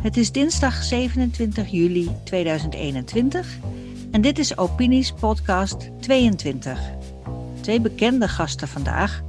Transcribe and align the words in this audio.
Het 0.00 0.16
is 0.16 0.32
dinsdag 0.32 0.82
27 0.82 1.70
juli 1.70 2.10
2021 2.24 3.58
en 4.10 4.20
dit 4.20 4.38
is 4.38 4.56
Opinies 4.56 5.12
Podcast 5.12 6.02
22. 6.02 6.80
Twee 7.60 7.80
bekende 7.80 8.28
gasten 8.28 8.68
vandaag. 8.68 9.22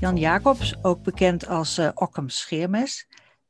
Jan 0.00 0.16
Jacobs, 0.16 0.84
ook 0.84 1.02
bekend 1.02 1.46
als 1.46 1.78
uh, 1.78 1.88
Ockham 1.94 2.28
Scheermes. 2.28 3.08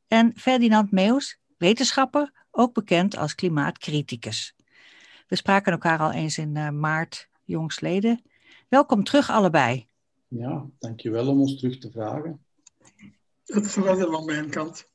En 0.08 0.32
Ferdinand 0.36 0.90
Meus, 0.90 1.40
wetenschapper, 1.58 2.32
ook 2.50 2.74
bekend 2.74 3.16
als 3.16 3.34
klimaatcriticus. 3.34 4.54
We 5.28 5.36
spraken 5.36 5.72
elkaar 5.72 5.98
al 5.98 6.12
eens 6.12 6.38
in 6.38 6.56
uh, 6.56 6.70
maart 6.70 7.28
jongstleden. 7.44 8.22
Welkom 8.68 9.04
terug 9.04 9.30
allebei. 9.30 9.86
Ja, 10.28 10.66
dankjewel 10.78 11.28
om 11.28 11.40
ons 11.40 11.58
terug 11.58 11.78
te 11.78 11.90
vragen. 11.90 12.44
Het 13.52 13.64
is 13.64 13.74
wel 13.74 14.10
van 14.10 14.24
mijn 14.24 14.50
kant. 14.50 14.86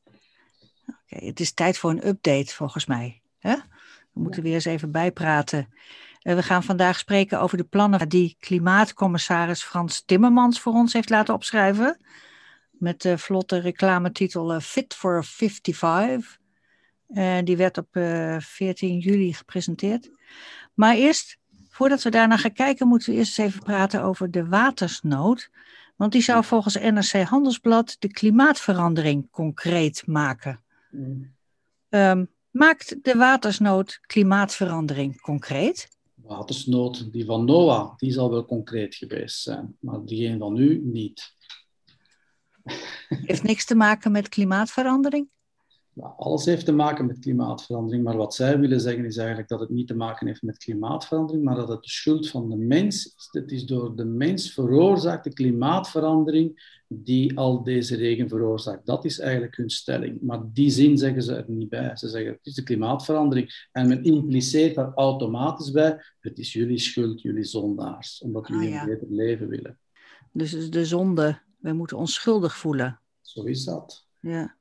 Oké, 0.88 1.26
het 1.26 1.40
is 1.40 1.54
tijd 1.54 1.78
voor 1.78 1.90
een 1.90 2.08
update 2.08 2.54
volgens 2.54 2.86
mij. 2.86 3.22
Hè? 3.40 3.56
We 4.14 4.22
moeten 4.22 4.44
weer 4.44 4.54
eens 4.54 4.66
even 4.66 4.92
bijpraten. 4.92 5.74
Uh, 6.24 6.36
we 6.36 6.44
gaan 6.44 6.64
vandaag 6.64 7.00
spreken 7.00 7.40
over 7.40 7.58
de 7.58 7.64
plannen 7.64 8.10
die 8.10 8.36
klimaatcommissaris 8.40 9.64
Frans 9.64 10.04
Timmermans 10.06 10.60
voor 10.60 10.74
ons 10.74 10.94
heeft 10.94 11.10
laten 11.10 11.34
opschrijven. 11.34 12.00
Met 12.72 13.02
de 13.02 13.18
vlotte 13.18 13.60
reclametitel 13.60 14.54
uh, 14.54 14.60
Fit 14.60 14.94
for 14.94 15.24
55. 15.26 16.38
Uh, 17.08 17.38
die 17.44 17.58
werd 17.58 17.78
op 17.78 17.88
14 18.40 18.98
juli 18.98 19.34
gepresenteerd. 19.34 20.10
Maar 20.74 20.96
eerst, 20.96 21.38
voordat 21.70 22.04
we 22.04 22.10
daarna 22.10 22.38
gaan 22.38 22.54
kijken, 22.54 22.88
moeten 22.88 23.12
we 23.12 23.18
eerst 23.18 23.40
eens 23.40 23.48
even 23.48 23.64
praten 23.64 24.04
over 24.04 24.32
de 24.32 24.48
watersnood. 24.48 25.50
Want 25.98 26.12
die 26.12 26.22
zou 26.22 26.44
volgens 26.44 26.76
NRC 26.76 27.24
Handelsblad 27.24 27.96
de 28.00 28.08
klimaatverandering 28.08 29.30
concreet 29.32 30.08
maken. 30.08 30.64
Um, 31.90 32.30
maakt 32.52 33.04
de 33.04 33.16
watersnood 33.16 34.00
klimaatverandering 34.02 35.22
concreet? 35.22 35.90
Watersnood, 36.16 37.12
die 37.12 37.26
van 37.26 37.46
Noah, 37.46 37.98
die 37.98 38.12
zal 38.12 38.30
wel 38.30 38.46
concreet 38.46 38.96
geweest 38.96 39.42
zijn, 39.42 39.78
maar 39.80 40.06
diegene 40.06 40.38
van 40.38 40.54
nu 40.54 40.82
niet. 40.84 41.36
Heeft 43.08 43.44
niks 43.44 43.66
te 43.66 43.76
maken 43.76 44.12
met 44.12 44.30
klimaatverandering? 44.30 45.30
Nou, 45.98 46.14
alles 46.18 46.46
heeft 46.46 46.66
te 46.66 46.72
maken 46.72 47.06
met 47.06 47.20
klimaatverandering, 47.20 48.04
maar 48.04 48.18
wat 48.18 48.36
zij 48.36 48.60
willen 48.60 48.82
zeggen 48.82 49.06
is 49.06 49.18
eigenlijk 49.18 49.48
dat 49.48 49.60
het 49.60 49.70
niet 49.70 49.88
te 49.88 49.96
maken 49.96 50.28
heeft 50.28 50.42
met 50.42 50.58
klimaatverandering, 50.58 51.44
maar 51.44 51.56
dat 51.56 51.68
het 51.68 51.84
de 51.84 51.90
schuld 51.90 52.30
van 52.30 52.50
de 52.50 52.56
mens 52.56 53.06
is. 53.06 53.28
Het 53.32 53.52
is 53.52 53.66
door 53.66 53.96
de 53.96 54.06
mens 54.06 54.54
veroorzaakte 54.54 55.30
klimaatverandering 55.30 56.76
die 56.88 57.38
al 57.38 57.64
deze 57.64 57.96
regen 57.96 58.30
veroorzaakt. 58.30 58.86
Dat 58.86 59.06
is 59.06 59.20
eigenlijk 59.20 59.56
hun 59.56 59.70
stelling. 59.70 60.22
Maar 60.22 60.42
die 60.54 60.70
zin 60.70 60.98
zeggen 60.98 61.24
ze 61.24 61.36
er 61.36 61.46
niet 61.48 61.70
bij. 61.70 61.96
Ze 61.96 62.08
zeggen 62.08 62.32
het 62.32 62.46
is 62.46 62.54
de 62.54 62.64
klimaatverandering. 62.64 63.68
En 63.72 63.88
men 63.88 64.04
impliceert 64.04 64.76
daar 64.76 64.94
automatisch 64.94 65.72
bij, 65.72 66.04
het 66.20 66.40
is 66.40 66.54
jullie 66.54 66.80
schuld, 66.80 67.22
jullie 67.22 67.44
zondaars, 67.44 68.22
omdat 68.22 68.48
jullie 68.48 68.68
ah, 68.68 68.74
ja. 68.74 68.82
een 68.82 68.88
beter 68.88 69.08
leven 69.10 69.48
willen. 69.48 69.80
Dus 70.32 70.70
de 70.70 70.86
zonde, 70.86 71.42
we 71.60 71.74
moeten 71.74 71.98
ons 71.98 72.14
schuldig 72.14 72.58
voelen. 72.58 73.02
Zo 73.22 73.44
is 73.44 73.64
dat. 73.64 74.08
Ja. 74.20 74.57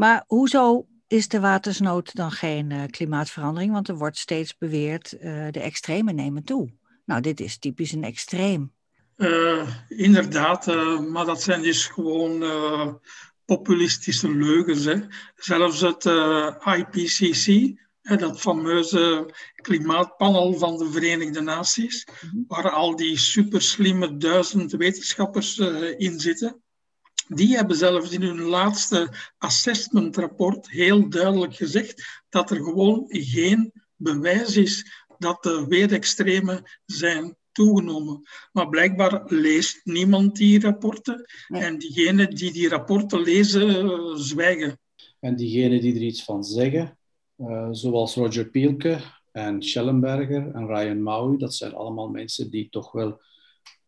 Maar 0.00 0.24
hoezo 0.26 0.86
is 1.06 1.28
de 1.28 1.40
watersnood 1.40 2.14
dan 2.14 2.30
geen 2.30 2.70
uh, 2.70 2.82
klimaatverandering? 2.86 3.72
Want 3.72 3.88
er 3.88 3.96
wordt 3.96 4.18
steeds 4.18 4.56
beweerd, 4.56 5.12
uh, 5.14 5.46
de 5.50 5.60
extremen 5.60 6.14
nemen 6.14 6.44
toe. 6.44 6.72
Nou, 7.04 7.20
dit 7.20 7.40
is 7.40 7.58
typisch 7.58 7.92
een 7.92 8.04
extreem. 8.04 8.72
Uh, 9.16 9.68
inderdaad, 9.88 10.66
maar 11.08 11.24
dat 11.24 11.42
zijn 11.42 11.62
dus 11.62 11.86
gewoon 11.86 12.44
populistische 13.44 14.30
leugens. 14.30 14.84
Hè. 14.84 14.96
Zelfs 15.34 15.80
het 15.80 16.04
IPCC, 16.64 17.76
dat 18.18 18.40
fameuze 18.40 19.34
klimaatpanel 19.54 20.58
van 20.58 20.78
de 20.78 20.90
Verenigde 20.90 21.40
Naties, 21.40 22.06
mm 22.06 22.30
-hmm. 22.30 22.44
waar 22.48 22.70
al 22.70 22.96
die 22.96 23.18
superslimme 23.18 24.16
duizend 24.16 24.72
wetenschappers 24.72 25.58
in 25.96 26.20
zitten, 26.20 26.62
die 27.28 27.56
hebben 27.56 27.76
zelfs 27.76 28.10
in 28.10 28.22
hun 28.22 28.40
laatste 28.40 29.08
assessmentrapport 29.38 30.70
heel 30.70 31.08
duidelijk 31.08 31.54
gezegd 31.54 32.22
dat 32.28 32.50
er 32.50 32.56
gewoon 32.56 33.04
geen 33.08 33.72
bewijs 33.96 34.56
is 34.56 34.86
dat 35.18 35.42
de 35.42 35.66
weerextremen 35.68 36.62
zijn 36.86 37.36
toegenomen. 37.52 38.22
Maar 38.52 38.68
blijkbaar 38.68 39.22
leest 39.26 39.80
niemand 39.84 40.36
die 40.36 40.60
rapporten 40.60 41.24
en 41.48 41.78
diegenen 41.78 42.34
die 42.34 42.52
die 42.52 42.68
rapporten 42.68 43.22
lezen, 43.22 44.18
zwijgen. 44.18 44.78
En 45.20 45.36
diegenen 45.36 45.80
die 45.80 45.94
er 45.94 46.02
iets 46.02 46.24
van 46.24 46.44
zeggen, 46.44 46.98
uh, 47.36 47.68
zoals 47.70 48.14
Roger 48.14 48.50
Pielke 48.50 49.00
en 49.32 49.62
Schellenberger 49.62 50.50
en 50.54 50.66
Ryan 50.66 51.02
Maui, 51.02 51.36
dat 51.36 51.54
zijn 51.54 51.74
allemaal 51.74 52.08
mensen 52.08 52.50
die 52.50 52.68
toch 52.68 52.92
wel, 52.92 53.20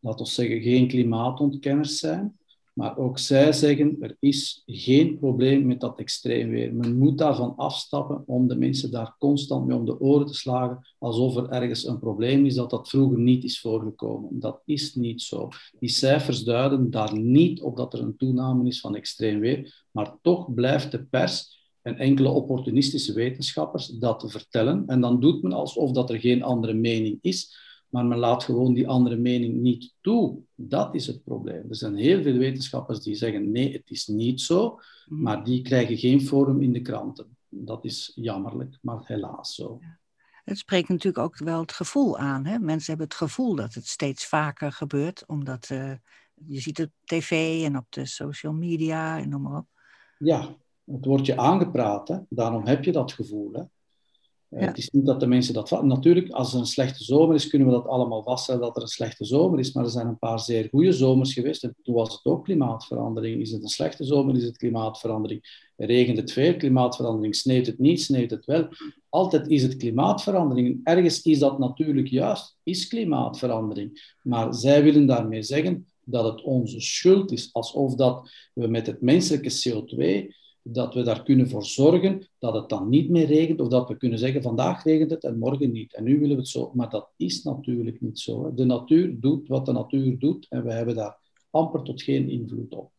laten 0.01 0.25
we 0.25 0.31
zeggen, 0.31 0.61
geen 0.61 0.89
klimaatontkenners 0.89 1.99
zijn. 1.99 2.39
Maar 2.73 2.99
ook 2.99 3.19
zij 3.19 3.53
zeggen, 3.53 3.97
er 4.01 4.17
is 4.21 4.63
geen 4.67 5.19
probleem 5.19 5.67
met 5.67 5.81
dat 5.81 5.99
extreem 5.99 6.49
weer. 6.49 6.75
Men 6.75 6.99
moet 6.99 7.19
daarvan 7.19 7.57
afstappen 7.57 8.23
om 8.27 8.49
de 8.49 8.57
mensen 8.57 8.91
daar 8.91 9.17
constant 9.19 9.67
mee 9.67 9.77
om 9.77 9.85
de 9.85 10.01
oren 10.01 10.27
te 10.27 10.35
slagen, 10.35 10.89
alsof 10.99 11.37
er 11.37 11.49
ergens 11.49 11.87
een 11.87 11.99
probleem 11.99 12.47
is 12.47 12.55
dat 12.55 12.71
dat 12.71 12.89
vroeger 12.89 13.19
niet 13.19 13.45
is 13.45 13.61
voorgekomen. 13.61 14.41
Dat 14.41 14.63
is 14.65 14.95
niet 14.95 15.23
zo. 15.23 15.49
Die 15.79 15.89
cijfers 15.89 16.45
duiden 16.45 16.91
daar 16.91 17.19
niet 17.19 17.63
op 17.63 17.77
dat 17.77 17.93
er 17.93 18.01
een 18.01 18.17
toename 18.17 18.67
is 18.67 18.81
van 18.81 18.97
extreem 18.97 19.41
weer, 19.41 19.85
maar 19.91 20.17
toch 20.23 20.55
blijft 20.55 20.91
de 20.91 21.05
pers 21.05 21.61
en 21.83 21.97
enkele 21.97 22.29
opportunistische 22.29 23.13
wetenschappers 23.13 23.87
dat 23.87 24.25
vertellen. 24.27 24.87
En 24.87 25.01
dan 25.01 25.21
doet 25.21 25.43
men 25.43 25.53
alsof 25.53 25.91
dat 25.91 26.11
er 26.11 26.21
geen 26.21 26.43
andere 26.43 26.75
mening 26.75 27.19
is 27.21 27.57
maar 27.93 28.07
men 28.07 28.19
laat 28.19 28.45
gewoon 28.45 28.75
die 28.75 28.89
andere 28.89 29.17
mening 29.17 29.55
niet 29.55 29.95
toe. 30.01 30.39
Dat 30.55 30.95
is 30.95 31.07
het 31.07 31.25
probleem. 31.25 31.69
Er 31.69 31.77
zijn 31.77 31.97
heel 31.97 32.23
veel 32.23 32.37
wetenschappers 32.37 33.01
die 33.01 33.15
zeggen 33.15 33.51
nee, 33.51 33.73
het 33.73 33.91
is 33.91 34.07
niet 34.07 34.41
zo, 34.41 34.81
mhm. 35.07 35.23
maar 35.23 35.45
die 35.45 35.63
krijgen 35.63 35.97
geen 35.97 36.21
forum 36.21 36.63
in 36.63 36.73
de 36.73 36.83
kranten. 36.83 37.37
Dat 37.49 37.85
is 37.85 38.13
jammerlijk, 38.15 38.79
maar 38.81 39.01
helaas 39.05 39.55
zo. 39.55 39.79
Het 40.45 40.59
spreekt 40.59 40.89
natuurlijk 40.89 41.25
ook 41.25 41.39
wel 41.39 41.61
het 41.61 41.73
gevoel 41.73 42.19
aan. 42.19 42.47
Hè? 42.47 42.59
Mensen 42.59 42.89
hebben 42.89 43.07
het 43.07 43.17
gevoel 43.17 43.55
dat 43.55 43.75
het 43.75 43.87
steeds 43.87 44.27
vaker 44.27 44.73
gebeurt, 44.73 45.25
omdat 45.27 45.69
uh, 45.73 45.93
je 46.35 46.61
ziet 46.61 46.79
het 46.79 46.87
op 46.87 47.07
tv 47.09 47.63
en 47.65 47.77
op 47.77 47.87
de 47.89 48.07
social 48.07 48.53
media 48.53 49.19
en 49.19 49.29
noem 49.29 49.43
maar 49.43 49.59
op. 49.59 49.67
Ja, 50.19 50.57
het 50.85 51.05
wordt 51.05 51.27
je 51.27 51.37
aangepraat, 51.37 52.09
hè? 52.09 52.19
daarom 52.29 52.67
heb 52.67 52.85
je 52.85 52.93
dat 52.93 53.13
gevoel. 53.13 53.53
Hè? 53.53 53.63
Ja. 54.57 54.67
Het 54.67 54.79
is 54.79 54.91
niet 54.91 55.07
dat 55.07 55.21
de 55.21 55.27
mensen 55.27 55.55
dat 55.55 55.83
Natuurlijk, 55.83 56.31
als 56.31 56.53
er 56.53 56.59
een 56.59 56.67
slechte 56.67 57.05
zomer 57.05 57.35
is, 57.35 57.47
kunnen 57.47 57.69
we 57.69 57.75
dat 57.75 57.87
allemaal 57.87 58.23
vaststellen 58.23 58.61
dat 58.61 58.77
er 58.77 58.83
een 58.83 58.89
slechte 58.89 59.25
zomer 59.25 59.59
is. 59.59 59.73
Maar 59.73 59.85
er 59.85 59.91
zijn 59.91 60.07
een 60.07 60.19
paar 60.19 60.41
zeer 60.41 60.69
goede 60.71 60.93
zomers 60.93 61.33
geweest. 61.33 61.65
En 61.65 61.77
toen 61.83 61.95
was 61.95 62.13
het 62.13 62.25
ook 62.25 62.45
klimaatverandering. 62.45 63.41
Is 63.41 63.51
het 63.51 63.63
een 63.63 63.69
slechte 63.69 64.05
zomer, 64.05 64.37
is 64.37 64.45
het 64.45 64.57
klimaatverandering. 64.57 65.69
Regent 65.77 66.17
het 66.17 66.33
veel, 66.33 66.57
klimaatverandering. 66.57 67.37
Sneeuwt 67.37 67.67
het 67.67 67.79
niet, 67.79 68.03
sneeuwt 68.03 68.31
het 68.31 68.45
wel. 68.45 68.69
Altijd 69.09 69.49
is 69.49 69.63
het 69.63 69.77
klimaatverandering. 69.77 70.81
Ergens 70.85 71.23
is 71.23 71.39
dat 71.39 71.59
natuurlijk 71.59 72.09
juist, 72.09 72.57
is 72.63 72.89
klimaatverandering. 72.89 74.17
Maar 74.23 74.55
zij 74.55 74.83
willen 74.83 75.07
daarmee 75.07 75.43
zeggen 75.43 75.87
dat 76.05 76.25
het 76.25 76.43
onze 76.43 76.81
schuld 76.81 77.33
is. 77.33 77.49
Alsof 77.53 77.95
dat 77.95 78.31
we 78.55 78.67
met 78.67 78.87
het 78.87 79.01
menselijke 79.01 79.51
CO2 79.51 80.35
dat 80.63 80.95
we 80.95 81.03
daar 81.03 81.23
kunnen 81.23 81.49
voor 81.49 81.65
zorgen 81.65 82.29
dat 82.39 82.55
het 82.55 82.69
dan 82.69 82.89
niet 82.89 83.11
meer 83.11 83.27
regent, 83.27 83.61
of 83.61 83.69
dat 83.69 83.89
we 83.89 83.97
kunnen 83.97 84.19
zeggen 84.19 84.43
vandaag 84.43 84.85
regent 84.85 85.11
het 85.11 85.25
en 85.25 85.39
morgen 85.39 85.73
niet. 85.73 85.95
En 85.95 86.05
nu 86.05 86.19
willen 86.19 86.37
we 86.37 86.43
het 86.43 86.51
zo. 86.51 86.71
Maar 86.75 86.91
dat 86.91 87.13
is 87.17 87.43
natuurlijk 87.43 88.01
niet 88.01 88.19
zo. 88.19 88.55
De 88.55 88.65
natuur 88.65 89.21
doet 89.21 89.49
wat 89.49 89.67
de 89.67 89.73
natuur 89.73 90.19
doet 90.19 90.47
en 90.51 90.65
we 90.65 90.73
hebben 90.73 90.95
daar 90.95 91.19
amper 91.51 91.83
tot 91.83 92.03
geen 92.03 92.29
invloed 92.29 92.75
op. 92.75 92.91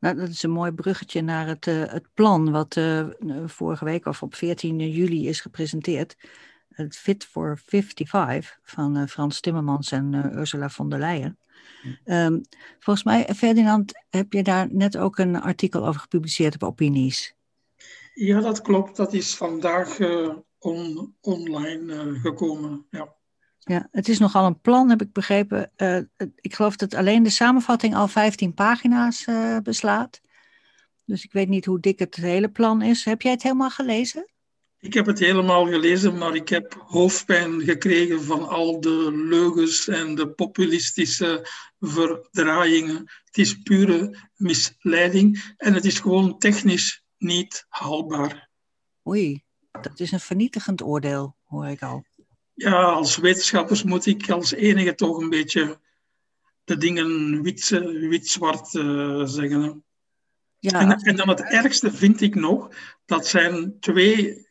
Nou, 0.00 0.16
dat 0.16 0.28
is 0.28 0.42
een 0.42 0.50
mooi 0.50 0.72
bruggetje 0.72 1.22
naar 1.22 1.46
het, 1.46 1.66
uh, 1.66 1.84
het 1.86 2.08
plan 2.14 2.50
wat 2.50 2.76
uh, 2.76 3.06
vorige 3.46 3.84
week 3.84 4.06
of 4.06 4.22
op 4.22 4.34
14 4.34 4.90
juli 4.90 5.28
is 5.28 5.40
gepresenteerd. 5.40 6.16
Het 6.72 6.96
Fit 6.96 7.24
for 7.24 7.58
55 7.64 8.58
van 8.62 8.96
uh, 8.98 9.06
Frans 9.06 9.40
Timmermans 9.40 9.92
en 9.92 10.14
Ursula 10.34 10.68
von 10.68 10.88
der 10.88 10.98
Leyen. 10.98 11.38
Um, 12.04 12.40
volgens 12.78 13.04
mij, 13.04 13.28
Ferdinand, 13.34 13.92
heb 14.10 14.32
je 14.32 14.42
daar 14.42 14.68
net 14.70 14.96
ook 14.96 15.18
een 15.18 15.40
artikel 15.40 15.86
over 15.86 16.00
gepubliceerd 16.00 16.54
op 16.54 16.62
Opinies? 16.62 17.34
Ja, 18.14 18.40
dat 18.40 18.60
klopt. 18.60 18.96
Dat 18.96 19.12
is 19.12 19.34
vandaag 19.34 19.98
uh, 19.98 20.34
on, 20.58 21.14
online 21.20 22.18
gekomen. 22.20 22.86
Ja. 22.90 23.14
ja, 23.58 23.88
het 23.90 24.08
is 24.08 24.18
nogal 24.18 24.46
een 24.46 24.60
plan, 24.60 24.88
heb 24.88 25.02
ik 25.02 25.12
begrepen. 25.12 25.72
Ik 26.40 26.54
geloof 26.54 26.76
dat 26.76 26.94
alleen 26.94 27.22
de 27.22 27.30
samenvatting 27.30 27.94
al 27.94 28.08
15 28.08 28.54
pagina's 28.54 29.26
beslaat. 29.62 30.20
Dus 31.04 31.24
ik 31.24 31.32
weet 31.32 31.48
niet 31.48 31.64
hoe 31.64 31.80
dik 31.80 31.98
het 31.98 32.16
hele 32.16 32.48
plan 32.48 32.82
is. 32.82 33.04
Heb 33.04 33.22
jij 33.22 33.32
het 33.32 33.42
helemaal 33.42 33.70
gelezen? 33.70 34.26
Ik 34.82 34.94
heb 34.94 35.06
het 35.06 35.18
helemaal 35.18 35.66
gelezen, 35.66 36.18
maar 36.18 36.34
ik 36.34 36.48
heb 36.48 36.84
hoofdpijn 36.86 37.60
gekregen 37.60 38.22
van 38.22 38.48
al 38.48 38.80
de 38.80 39.12
leugens 39.12 39.88
en 39.88 40.14
de 40.14 40.28
populistische 40.28 41.48
verdraaiingen. 41.80 42.96
Het 43.24 43.38
is 43.38 43.62
pure 43.62 44.28
misleiding 44.34 45.54
en 45.56 45.74
het 45.74 45.84
is 45.84 45.98
gewoon 45.98 46.38
technisch 46.38 47.02
niet 47.18 47.66
haalbaar. 47.68 48.48
Oei, 49.08 49.42
dat 49.70 50.00
is 50.00 50.12
een 50.12 50.20
vernietigend 50.20 50.82
oordeel, 50.82 51.36
hoor 51.42 51.66
ik 51.66 51.82
al. 51.82 52.04
Ja, 52.54 52.82
als 52.82 53.16
wetenschappers 53.16 53.82
moet 53.82 54.06
ik 54.06 54.30
als 54.30 54.52
enige 54.52 54.94
toch 54.94 55.18
een 55.18 55.30
beetje 55.30 55.80
de 56.64 56.76
dingen 56.76 57.42
wit-zwart 58.08 58.74
uh, 58.74 59.24
zeggen. 59.24 59.84
Ja. 60.58 60.80
En, 60.80 60.90
en, 60.90 61.16
dan 61.16 61.28
het 61.28 61.40
ergste 61.40 61.92
vind 61.92 62.20
ik 62.20 62.34
nog, 62.34 62.68
dat 63.04 63.26
zijn 63.26 63.76
twee 63.80 64.50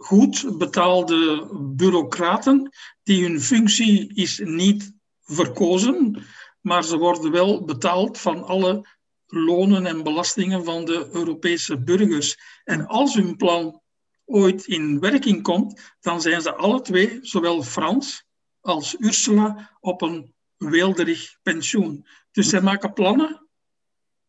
goed 0.00 0.58
betaalde 0.58 1.48
bureaucraten 1.76 2.70
die 3.02 3.22
hun 3.22 3.40
functie 3.40 4.14
is 4.14 4.38
niet 4.44 4.92
verkozen, 5.20 6.24
maar 6.60 6.84
ze 6.84 6.96
worden 6.98 7.30
wel 7.30 7.64
betaald 7.64 8.18
van 8.18 8.44
alle 8.44 8.88
lonen 9.26 9.86
en 9.86 10.02
belastingen 10.02 10.64
van 10.64 10.84
de 10.84 11.08
Europese 11.12 11.82
burgers. 11.82 12.38
En 12.64 12.86
als 12.86 13.14
hun 13.14 13.36
plan 13.36 13.80
ooit 14.24 14.66
in 14.66 15.00
werking 15.00 15.42
komt, 15.42 15.94
dan 16.00 16.20
zijn 16.20 16.42
ze 16.42 16.54
alle 16.54 16.80
twee, 16.80 17.18
zowel 17.22 17.62
Frans 17.62 18.24
als 18.60 18.96
Ursula, 18.98 19.76
op 19.80 20.02
een 20.02 20.34
weelderig 20.56 21.36
pensioen. 21.42 22.06
Dus 22.32 22.48
zij 22.48 22.60
maken 22.60 22.92
plannen 22.92 23.48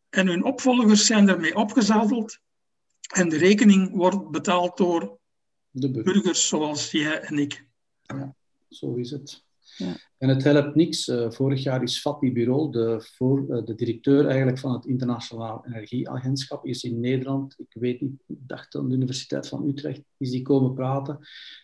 en 0.08 0.26
hun 0.26 0.44
opvolgers 0.44 1.06
zijn 1.06 1.28
ermee 1.28 1.54
opgezadeld 1.54 2.38
en 3.12 3.28
de 3.28 3.36
rekening 3.36 3.90
wordt 3.94 4.30
betaald 4.30 4.76
door 4.76 5.20
de 5.72 5.90
burgers 5.90 6.48
zoals 6.48 6.90
jij 6.90 7.20
en 7.20 7.38
ik. 7.38 7.66
Ja, 8.02 8.34
zo 8.68 8.94
is 8.94 9.10
het. 9.10 9.44
Ja. 9.76 9.96
En 10.18 10.28
het 10.28 10.44
helpt 10.44 10.74
niks. 10.74 11.08
Uh, 11.08 11.30
vorig 11.30 11.62
jaar 11.62 11.82
is 11.82 12.00
Fatih 12.00 12.32
Birol, 12.32 12.70
de, 12.70 13.08
voor, 13.14 13.46
uh, 13.48 13.64
de 13.64 13.74
directeur 13.74 14.26
eigenlijk 14.26 14.58
van 14.58 14.72
het 14.72 14.84
Internationaal 14.84 15.64
Energieagentschap, 15.66 16.66
is 16.66 16.82
in 16.82 17.00
Nederland, 17.00 17.54
ik 17.58 17.80
weet 17.80 18.00
niet, 18.00 18.22
ik 18.26 18.36
dacht 18.46 18.74
aan 18.74 18.88
de 18.88 18.94
Universiteit 18.94 19.48
van 19.48 19.68
Utrecht, 19.68 20.02
is 20.16 20.30
die 20.30 20.42
komen 20.42 20.74
praten 20.74 21.18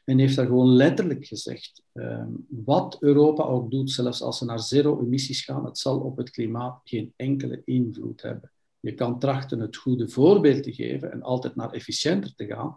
en 0.04 0.18
heeft 0.18 0.36
daar 0.36 0.46
gewoon 0.46 0.68
letterlijk 0.68 1.26
gezegd, 1.26 1.82
uh, 1.94 2.24
wat 2.48 2.96
Europa 3.00 3.42
ook 3.42 3.70
doet, 3.70 3.90
zelfs 3.90 4.22
als 4.22 4.38
ze 4.38 4.44
naar 4.44 4.60
zero 4.60 5.00
emissies 5.00 5.44
gaan, 5.44 5.64
het 5.64 5.78
zal 5.78 6.00
op 6.00 6.16
het 6.16 6.30
klimaat 6.30 6.80
geen 6.84 7.12
enkele 7.16 7.62
invloed 7.64 8.22
hebben. 8.22 8.50
Je 8.80 8.94
kan 8.94 9.18
trachten 9.18 9.60
het 9.60 9.76
goede 9.76 10.08
voorbeeld 10.08 10.62
te 10.62 10.72
geven 10.72 11.12
en 11.12 11.22
altijd 11.22 11.56
naar 11.56 11.72
efficiënter 11.72 12.34
te 12.34 12.46
gaan, 12.46 12.76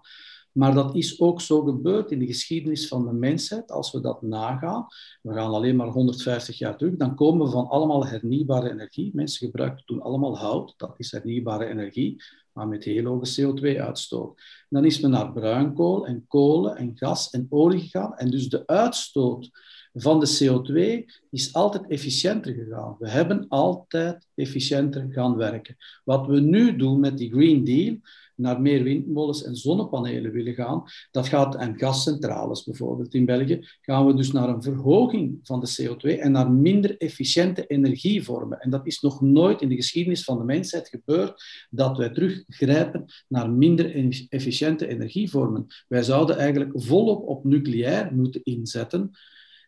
maar 0.54 0.74
dat 0.74 0.96
is 0.96 1.20
ook 1.20 1.42
zo 1.42 1.62
gebeurd 1.62 2.12
in 2.12 2.20
de 2.20 2.26
geschiedenis 2.26 2.88
van 2.88 3.06
de 3.06 3.14
mensheid. 3.14 3.72
Als 3.72 3.92
we 3.92 4.00
dat 4.02 4.22
nagaan, 4.22 4.88
we 5.22 5.34
gaan 5.34 5.54
alleen 5.54 5.76
maar 5.76 5.88
150 5.88 6.58
jaar 6.58 6.78
terug, 6.78 6.96
dan 6.96 7.16
komen 7.16 7.46
we 7.46 7.52
van 7.52 7.68
allemaal 7.68 8.06
hernieuwbare 8.06 8.70
energie. 8.70 9.12
Mensen 9.14 9.46
gebruikten 9.46 9.86
toen 9.86 10.02
allemaal 10.02 10.38
hout, 10.38 10.74
dat 10.78 10.94
is 10.98 11.12
hernieuwbare 11.12 11.66
energie, 11.66 12.24
maar 12.54 12.68
met 12.68 12.84
heel 12.84 13.06
hoge 13.06 13.42
CO2-uitstoot. 13.42 14.42
Dan 14.70 14.86
is 14.86 15.00
men 15.00 15.12
naar 15.12 15.32
bruinkool 15.32 16.08
en 16.08 16.26
kolen 16.28 16.76
en 16.76 16.92
gas 16.98 17.30
en 17.30 17.48
olie 17.50 17.80
gegaan. 17.80 18.16
En 18.16 18.32
dus 18.32 18.50
de 18.50 18.68
uitstoot 18.68 19.50
van 19.94 20.20
de 20.20 20.40
CO2 20.40 21.06
is 21.30 21.54
altijd 21.54 21.88
efficiënter 21.88 22.54
gegaan. 22.54 22.96
We 23.00 23.10
hebben 23.10 23.46
altijd 23.48 24.28
efficiënter 24.36 25.08
gaan 25.10 25.36
werken. 25.36 25.78
Wat 26.04 26.28
we 26.28 26.40
nu 26.40 26.76
doen 26.76 27.00
met 27.00 27.18
die 27.18 27.32
Green 27.32 27.64
Deal, 27.64 27.98
naar 28.36 28.62
meer 28.62 28.84
windmolens 28.84 29.44
en 29.44 29.56
zonnepanelen 29.56 30.32
willen 30.32 30.54
gaan, 30.54 30.84
dat 31.12 31.28
gaat, 31.28 31.56
en 31.56 31.78
gascentrales 31.78 32.64
bijvoorbeeld 32.64 33.14
in 33.14 33.26
België, 33.26 33.60
gaan 33.82 34.08
we 34.08 34.14
dus 34.14 34.32
naar 34.32 34.50
een 34.50 34.62
verhoging 34.62 35.40
van 35.44 35.60
de 35.60 35.78
CO2 35.82 36.20
en 36.20 36.32
naar 36.32 36.52
minder 36.52 36.98
efficiënte 36.98 37.68
energievormen. 37.68 38.60
En 38.60 38.70
dat 38.70 38.88
is 38.88 39.00
nog 39.00 39.22
nooit 39.22 39.62
in 39.62 39.70
de 39.70 39.76
geschiedenis 39.76 40.24
van 40.24 40.38
de 40.38 40.44
mensheid 40.44 40.88
gebeurd, 40.88 41.44
dat 41.70 41.98
wij 41.98 42.10
teruggrijpen 42.10 43.06
naar 43.28 43.50
minder 43.50 44.16
efficiënte 44.30 44.88
energievormen. 44.88 45.68
Wij 45.88 46.04
zouden 46.04 46.38
eigenlijk 46.38 46.72
volop 46.74 47.28
op 47.28 47.44
nucleair 47.44 48.14
moeten 48.14 48.44
inzetten. 48.44 49.12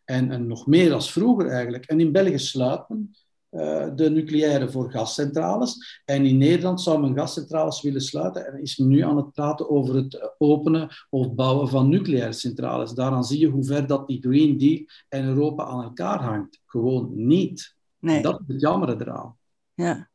En, 0.06 0.32
en 0.32 0.48
nog 0.48 0.68
meer 0.68 0.94
als 0.94 1.12
vroeger 1.12 1.48
eigenlijk. 1.48 1.86
En 1.86 2.00
in 2.00 2.12
België 2.12 2.40
sluiten 2.40 3.16
uh, 3.54 3.88
de 3.96 4.10
nucleaire 4.10 4.70
voor 4.70 4.92
gascentrales. 4.92 6.02
En 6.06 6.26
in 6.26 6.38
Nederland 6.38 6.82
zou 6.82 7.02
men 7.02 7.16
gascentrales 7.16 7.82
willen 7.82 8.02
sluiten 8.02 8.48
en 8.48 8.62
is 8.62 8.78
men 8.78 8.88
nu 8.88 9.02
aan 9.02 9.18
het 9.18 9.32
praten 9.32 9.70
over 9.70 9.96
het 9.96 10.36
openen 10.38 10.90
of 11.10 11.34
bouwen 11.34 11.70
van 11.70 11.90
nucleaire 11.90 12.34
centrales. 12.34 12.92
Daaraan 12.92 13.24
zie 13.24 13.40
je 13.40 13.48
hoe 13.48 13.66
ver 13.66 13.88
dat 13.88 14.08
die 14.08 14.22
Green 14.22 14.58
Deal 14.58 14.86
en 15.10 15.26
Europa 15.26 15.64
aan 15.64 15.84
elkaar 15.84 16.22
hangt. 16.22 16.62
Gewoon 16.66 17.12
niet. 17.14 17.76
Nee. 18.00 18.22
Dat 18.22 18.40
is 18.40 18.54
het 18.54 18.62
jammer 18.62 19.02
eraan. 19.02 19.38
Ja, 19.74 20.10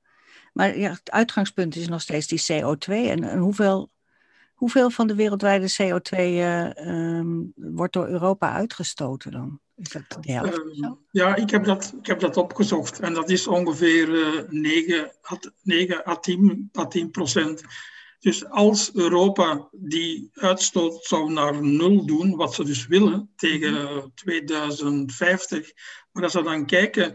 maar 0.52 0.78
ja, 0.78 0.90
het 0.90 1.10
uitgangspunt 1.10 1.76
is 1.76 1.88
nog 1.88 2.00
steeds 2.00 2.26
die 2.26 2.62
CO2. 2.62 2.86
En, 2.86 3.24
en 3.24 3.38
hoeveel, 3.38 3.90
hoeveel 4.54 4.90
van 4.90 5.06
de 5.06 5.14
wereldwijde 5.14 5.70
CO2 5.72 6.18
uh, 6.18 7.16
um, 7.18 7.52
wordt 7.54 7.92
door 7.92 8.08
Europa 8.08 8.52
uitgestoten 8.52 9.30
dan? 9.30 9.60
Is 9.78 9.88
dat 9.88 10.02
de 10.08 10.32
helft? 10.32 10.58
Uh, 10.58 10.90
ja, 11.10 11.36
ik 11.36 11.50
heb, 11.50 11.64
dat, 11.64 11.94
ik 12.00 12.06
heb 12.06 12.20
dat 12.20 12.36
opgezocht. 12.36 13.00
En 13.00 13.14
dat 13.14 13.30
is 13.30 13.46
ongeveer 13.46 14.08
uh, 14.08 14.48
9, 14.48 15.12
9 15.62 16.06
à 16.06 16.16
10, 16.16 16.70
à 16.78 16.86
10 16.86 17.10
procent. 17.10 17.62
Dus 18.18 18.48
als 18.48 18.94
Europa 18.94 19.68
die 19.72 20.30
uitstoot 20.34 21.04
zou 21.04 21.32
naar 21.32 21.62
nul 21.62 22.06
doen, 22.06 22.36
wat 22.36 22.54
ze 22.54 22.64
dus 22.64 22.86
willen 22.86 23.30
tegen 23.36 24.12
2050, 24.14 25.72
maar 26.12 26.22
als 26.22 26.34
we 26.34 26.42
dan 26.42 26.66
kijken, 26.66 27.14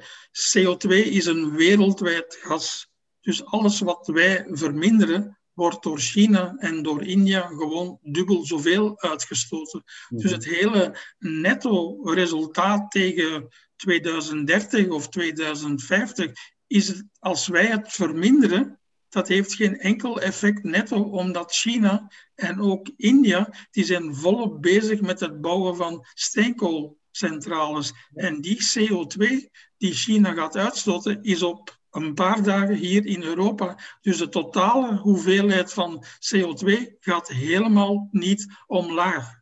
CO2 0.54 0.89
is 0.89 1.25
een 1.25 1.51
wereldwijd 1.51 2.38
gas. 2.42 2.92
Dus 3.21 3.45
alles 3.45 3.80
wat 3.80 4.07
wij 4.07 4.45
verminderen, 4.50 5.38
wordt 5.53 5.83
door 5.83 6.00
China 6.00 6.55
en 6.57 6.83
door 6.83 7.03
India 7.03 7.47
gewoon 7.47 8.00
dubbel 8.01 8.45
zoveel 8.45 9.01
uitgestoten. 9.01 9.83
Dus 10.09 10.23
mhm. 10.23 10.33
het 10.33 10.45
hele 10.45 10.97
netto-resultaat 11.19 12.91
tegen 12.91 13.47
2030 13.75 14.88
of 14.88 15.09
2050 15.09 16.31
is 16.67 17.03
als 17.19 17.47
wij 17.47 17.65
het 17.65 17.91
verminderen, 17.91 18.79
dat 19.09 19.27
heeft 19.27 19.53
geen 19.53 19.79
enkel 19.79 20.21
effect 20.21 20.63
netto, 20.63 21.01
omdat 21.01 21.51
China 21.51 22.11
en 22.35 22.59
ook 22.59 22.89
India, 22.95 23.53
die 23.71 23.83
zijn 23.83 24.15
volop 24.15 24.61
bezig 24.61 25.01
met 25.01 25.19
het 25.19 25.41
bouwen 25.41 25.75
van 25.75 26.06
steenkoolcentrales. 26.13 27.94
En 28.13 28.41
die 28.41 28.57
CO2 28.57 29.49
die 29.77 29.94
China 29.94 30.33
gaat 30.33 30.57
uitstoten, 30.57 31.23
is 31.23 31.44
op 31.44 31.81
een 31.95 32.13
paar 32.13 32.44
dagen 32.44 32.75
hier 32.75 33.06
in 33.06 33.24
Europa. 33.24 33.80
Dus 34.01 34.18
de 34.18 34.30
totale 34.30 34.95
hoeveelheid 34.95 35.74
van 35.74 36.06
CO2 36.19 36.97
gaat 37.00 37.28
helemaal 37.28 38.07
niet 38.12 38.47
omlaag. 38.68 39.42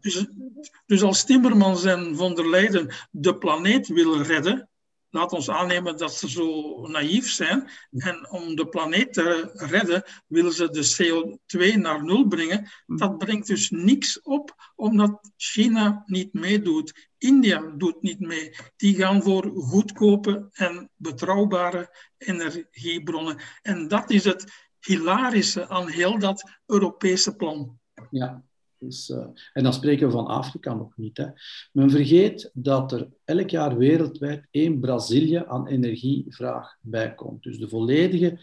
Dus, 0.00 0.26
dus 0.86 1.02
als 1.02 1.24
Timmermans 1.24 1.84
en 1.84 2.16
von 2.16 2.34
der 2.34 2.48
Leyen 2.48 2.94
de 3.10 3.36
planeet 3.36 3.88
willen 3.88 4.22
redden, 4.22 4.67
laat 5.10 5.32
ons 5.32 5.50
aannemen 5.50 5.96
dat 5.96 6.14
ze 6.14 6.30
zo 6.30 6.80
naïef 6.86 7.30
zijn. 7.30 7.68
En 7.90 8.30
om 8.30 8.54
de 8.54 8.68
planeet 8.68 9.12
te 9.12 9.50
redden, 9.54 10.04
willen 10.26 10.52
ze 10.52 10.70
de 10.70 10.96
CO2 10.96 11.78
naar 11.80 12.04
nul 12.04 12.26
brengen. 12.26 12.68
Dat 12.86 13.18
brengt 13.18 13.46
dus 13.46 13.70
niks 13.70 14.22
op, 14.22 14.72
omdat 14.76 15.32
China 15.36 16.02
niet 16.06 16.32
meedoet. 16.32 17.08
India 17.18 17.72
doet 17.76 18.02
niet 18.02 18.20
mee. 18.20 18.54
Die 18.76 18.94
gaan 18.94 19.22
voor 19.22 19.50
goedkope 19.54 20.48
en 20.52 20.90
betrouwbare 20.96 21.96
energiebronnen. 22.18 23.40
En 23.62 23.88
dat 23.88 24.10
is 24.10 24.24
het 24.24 24.68
hilarische 24.80 25.68
aan 25.68 25.88
heel 25.88 26.18
dat 26.18 26.50
Europese 26.66 27.36
plan. 27.36 27.78
Ja, 28.10 28.42
dus, 28.78 29.08
uh, 29.08 29.26
en 29.52 29.62
dan 29.62 29.72
spreken 29.72 30.06
we 30.06 30.12
van 30.12 30.26
Afrika 30.26 30.74
nog 30.74 30.96
niet. 30.96 31.16
Hè. 31.16 31.26
Men 31.72 31.90
vergeet 31.90 32.50
dat 32.54 32.92
er 32.92 33.08
elk 33.24 33.50
jaar 33.50 33.76
wereldwijd 33.76 34.46
één 34.50 34.80
Brazilië 34.80 35.42
aan 35.46 35.66
energievraag 35.66 36.76
bijkomt. 36.80 37.42
Dus 37.42 37.58
de 37.58 37.68
volledige 37.68 38.38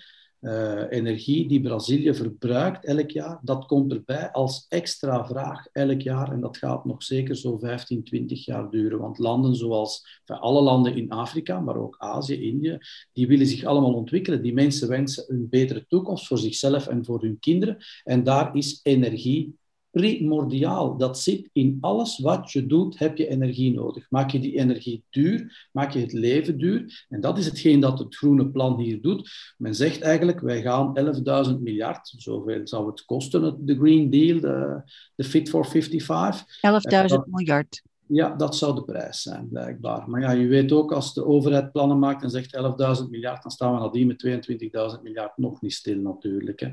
uh, 0.46 0.84
energie 0.89 1.48
die 1.48 1.62
Brazilië 1.62 2.13
verbruikt 2.13 2.86
elk 2.86 3.10
jaar, 3.10 3.39
dat 3.42 3.65
komt 3.65 3.92
erbij 3.92 4.32
als 4.32 4.65
extra 4.70 5.25
vraag 5.25 5.68
elk 5.72 6.01
jaar. 6.01 6.32
En 6.32 6.42
dat 6.42 6.58
gaat 6.58 6.86
nog 6.86 7.04
zeker 7.04 7.36
zo 7.36 7.58
15, 7.58 8.04
20 8.04 8.46
jaar 8.46 8.70
duren. 8.70 9.00
Want 9.00 9.18
landen 9.18 9.56
zoals 9.56 10.22
alle 10.25 10.62
landen 10.62 10.96
in 10.96 11.10
Afrika, 11.10 11.60
maar 11.60 11.77
ook 11.77 11.96
Azië, 11.98 12.48
Indië, 12.48 12.77
die 13.13 13.27
willen 13.27 13.48
zich 13.48 13.63
allemaal 13.63 13.94
ontwikkelen. 13.94 14.42
Die 14.42 14.54
mensen 14.54 14.89
wensen 14.89 15.25
een 15.27 15.50
betere 15.50 15.86
toekomst 15.88 16.27
voor 16.27 16.38
zichzelf 16.38 16.88
en 16.88 17.06
voor 17.06 17.22
hun 17.22 17.39
kinderen. 17.39 17.77
En 18.04 18.24
daar 18.24 18.56
is 18.56 18.80
energie 18.84 19.56
primordiaal. 19.96 20.98
Dat 20.98 21.20
zit 21.20 21.50
in 21.54 21.78
alles 21.82 22.20
wat 22.20 22.52
je 22.52 22.66
doet, 22.66 23.00
heb 23.00 23.18
je 23.18 23.28
energie 23.28 23.74
nodig. 23.74 24.06
Maak 24.10 24.32
je 24.32 24.40
die 24.40 24.58
energie 24.58 25.04
duur, 25.10 25.68
maak 25.72 25.92
je 25.92 26.00
het 26.00 26.14
leven 26.14 26.58
duur. 26.58 27.06
En 27.10 27.22
dat 27.22 27.38
is 27.38 27.46
hetgeen 27.46 27.80
dat 27.80 28.00
het 28.00 28.16
groene 28.16 28.50
plan 28.50 28.80
hier 28.80 29.02
doet. 29.02 29.30
Men 29.58 29.75
zegt 29.75 30.02
eigenlijk, 30.02 30.40
wij 30.40 30.62
gaan 30.62 30.98
11.000 31.50 31.60
miljard, 31.60 32.14
zoveel 32.18 32.68
zou 32.68 32.88
het 32.88 33.06
kosten, 33.06 33.66
de 33.66 33.75
Green 33.75 34.10
Deal, 34.10 34.40
de, 34.40 34.82
de 35.16 35.24
Fit 35.24 35.50
for 35.50 35.66
55. 35.66 36.60
11.000 37.14 37.18
miljard. 37.25 37.82
Ja, 38.07 38.35
dat 38.35 38.55
zou 38.55 38.75
de 38.75 38.83
prijs 38.83 39.21
zijn, 39.21 39.47
blijkbaar. 39.50 40.09
Maar 40.09 40.21
ja, 40.21 40.31
je 40.31 40.47
weet 40.47 40.71
ook, 40.71 40.91
als 40.91 41.13
de 41.13 41.25
overheid 41.25 41.71
plannen 41.71 42.00
maakt 42.00 42.24
en 42.24 42.29
zegt 42.29 42.57
11.000 43.01 43.09
miljard, 43.09 43.43
dan 43.43 43.51
staan 43.51 43.74
we 43.74 43.79
nadien 43.79 44.07
met 44.07 44.45
22.000 44.97 45.01
miljard 45.03 45.38
nog 45.38 45.62
niet 45.62 45.74
stil 45.74 45.97
natuurlijk. 45.97 46.59
Hè. 46.59 46.69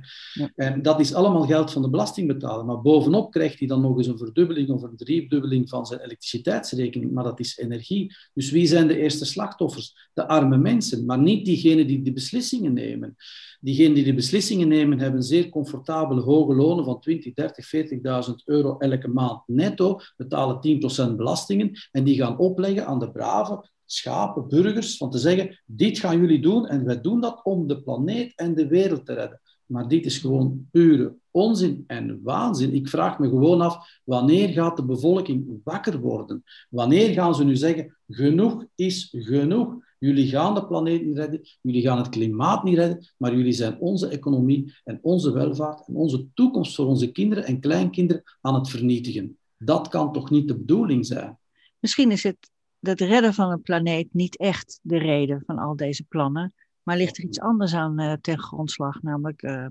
En 0.55 0.83
dat 0.83 1.01
is 1.01 1.15
allemaal 1.15 1.47
geld 1.47 1.73
van 1.73 1.83
de 1.83 1.91
belastingbetaler. 1.91 2.65
Maar 2.65 2.83
bovenop 2.83 3.31
krijgt 3.31 3.59
hij 3.59 3.69
dan 3.69 3.81
nog 3.81 3.97
eens 3.97 4.07
een 4.07 4.19
verdubbeling 4.19 4.69
of 4.69 4.83
een 4.83 4.97
driedubbeling 4.97 5.69
van 5.69 5.87
zijn 5.87 6.01
elektriciteitsrekening. 6.01 7.13
Maar 7.13 7.25
dat 7.25 7.41
is 7.41 7.57
energie. 7.59 8.17
Dus 8.35 8.51
wie 8.51 8.67
zijn 8.67 8.87
de 8.87 8.99
eerste 8.99 9.25
slachtoffers? 9.25 10.11
De 10.15 10.29
arme 10.29 10.57
mensen, 10.57 11.05
maar 11.05 11.19
niet 11.19 11.45
diegenen 11.45 11.87
die 11.87 12.03
de 12.03 12.13
beslissingen 12.13 12.73
nemen. 12.73 13.17
Diegenen 13.65 13.95
die 13.95 14.05
de 14.05 14.15
beslissingen 14.15 14.69
nemen, 14.69 14.99
hebben 14.99 15.23
zeer 15.23 15.49
comfortabele 15.49 16.21
hoge 16.21 16.55
lonen 16.55 16.85
van 16.85 17.01
20, 17.01 17.35
30, 17.35 18.29
40.000 18.29 18.35
euro 18.45 18.79
elke 18.79 19.09
maand 19.09 19.43
netto, 19.47 20.01
betalen 20.17 20.81
10% 21.13 21.17
belastingen 21.17 21.71
en 21.91 22.05
die 22.05 22.17
gaan 22.17 22.39
opleggen 22.39 22.87
aan 22.87 22.99
de 22.99 23.11
brave 23.11 23.71
schapen, 23.85 24.49
burgers, 24.49 24.97
van 24.97 25.11
te 25.11 25.19
zeggen, 25.19 25.63
dit 25.67 25.99
gaan 25.99 26.21
jullie 26.21 26.41
doen 26.41 26.67
en 26.67 26.85
wij 26.85 27.01
doen 27.01 27.21
dat 27.21 27.41
om 27.45 27.67
de 27.67 27.83
planeet 27.83 28.33
en 28.37 28.55
de 28.55 28.67
wereld 28.67 29.07
te 29.07 29.15
redden. 29.15 29.41
Maar 29.67 29.89
dit 29.89 30.05
is 30.05 30.19
gewoon 30.19 30.69
pure 30.71 31.17
onzin 31.31 31.85
en 31.87 32.21
waanzin. 32.23 32.75
Ik 32.75 32.89
vraag 32.89 33.19
me 33.19 33.29
gewoon 33.29 33.61
af, 33.61 34.01
wanneer 34.05 34.49
gaat 34.49 34.77
de 34.77 34.85
bevolking 34.85 35.61
wakker 35.65 36.01
worden? 36.01 36.43
Wanneer 36.71 37.13
gaan 37.13 37.35
ze 37.35 37.45
nu 37.45 37.57
zeggen, 37.57 37.97
genoeg 38.09 38.65
is 38.75 39.15
genoeg? 39.19 39.75
Jullie 40.03 40.29
gaan 40.29 40.55
de 40.55 40.67
planeet 40.67 41.05
niet 41.05 41.17
redden, 41.17 41.41
jullie 41.61 41.83
gaan 41.83 41.99
het 41.99 42.09
klimaat 42.09 42.65
niet 42.65 42.77
redden, 42.77 43.13
maar 43.17 43.37
jullie 43.37 43.53
zijn 43.53 43.79
onze 43.79 44.09
economie 44.09 44.75
en 44.85 44.99
onze 45.03 45.33
welvaart 45.33 45.89
en 45.89 45.95
onze 45.95 46.29
toekomst 46.35 46.75
voor 46.75 46.87
onze 46.87 47.13
kinderen 47.13 47.45
en 47.45 47.61
kleinkinderen 47.61 48.23
aan 48.41 48.55
het 48.55 48.69
vernietigen. 48.69 49.39
Dat 49.59 49.89
kan 49.89 50.13
toch 50.13 50.31
niet 50.31 50.49
de 50.49 50.59
bedoeling 50.59 51.07
zijn? 51.07 51.39
Misschien 51.79 52.11
is 52.11 52.23
het 52.23 52.51
het 52.81 53.01
redden 53.01 53.35
van 53.35 53.51
een 53.51 53.63
planeet 53.63 54.15
niet 54.15 54.37
echt 54.37 54.79
de 54.83 54.99
reden 54.99 55.43
van 55.47 55.59
al 55.59 55.77
deze 55.77 56.05
plannen, 56.05 56.55
maar 56.83 56.97
ligt 56.97 57.19
er 57.19 57.25
iets 57.25 57.41
anders 57.41 57.75
aan 57.75 58.01
uh, 58.01 58.13
ten 58.13 58.39
grondslag, 58.39 59.03
namelijk 59.03 59.43
uh, 59.43 59.67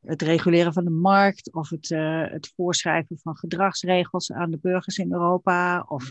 het 0.00 0.22
reguleren 0.22 0.72
van 0.72 0.84
de 0.84 0.90
markt 0.90 1.52
of 1.52 1.68
het, 1.68 1.90
uh, 1.90 2.30
het 2.30 2.52
voorschrijven 2.56 3.18
van 3.18 3.36
gedragsregels 3.36 4.32
aan 4.32 4.50
de 4.50 4.58
burgers 4.58 4.98
in 4.98 5.12
Europa 5.12 5.84
of 5.88 6.10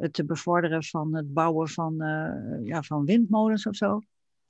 het 0.00 0.12
te 0.12 0.24
bevorderen 0.24 0.84
van 0.84 1.14
het 1.14 1.32
bouwen 1.32 1.68
van, 1.68 1.94
ja, 2.64 2.82
van 2.82 3.04
windmolens 3.04 3.66
of 3.66 3.76
zo. 3.76 4.00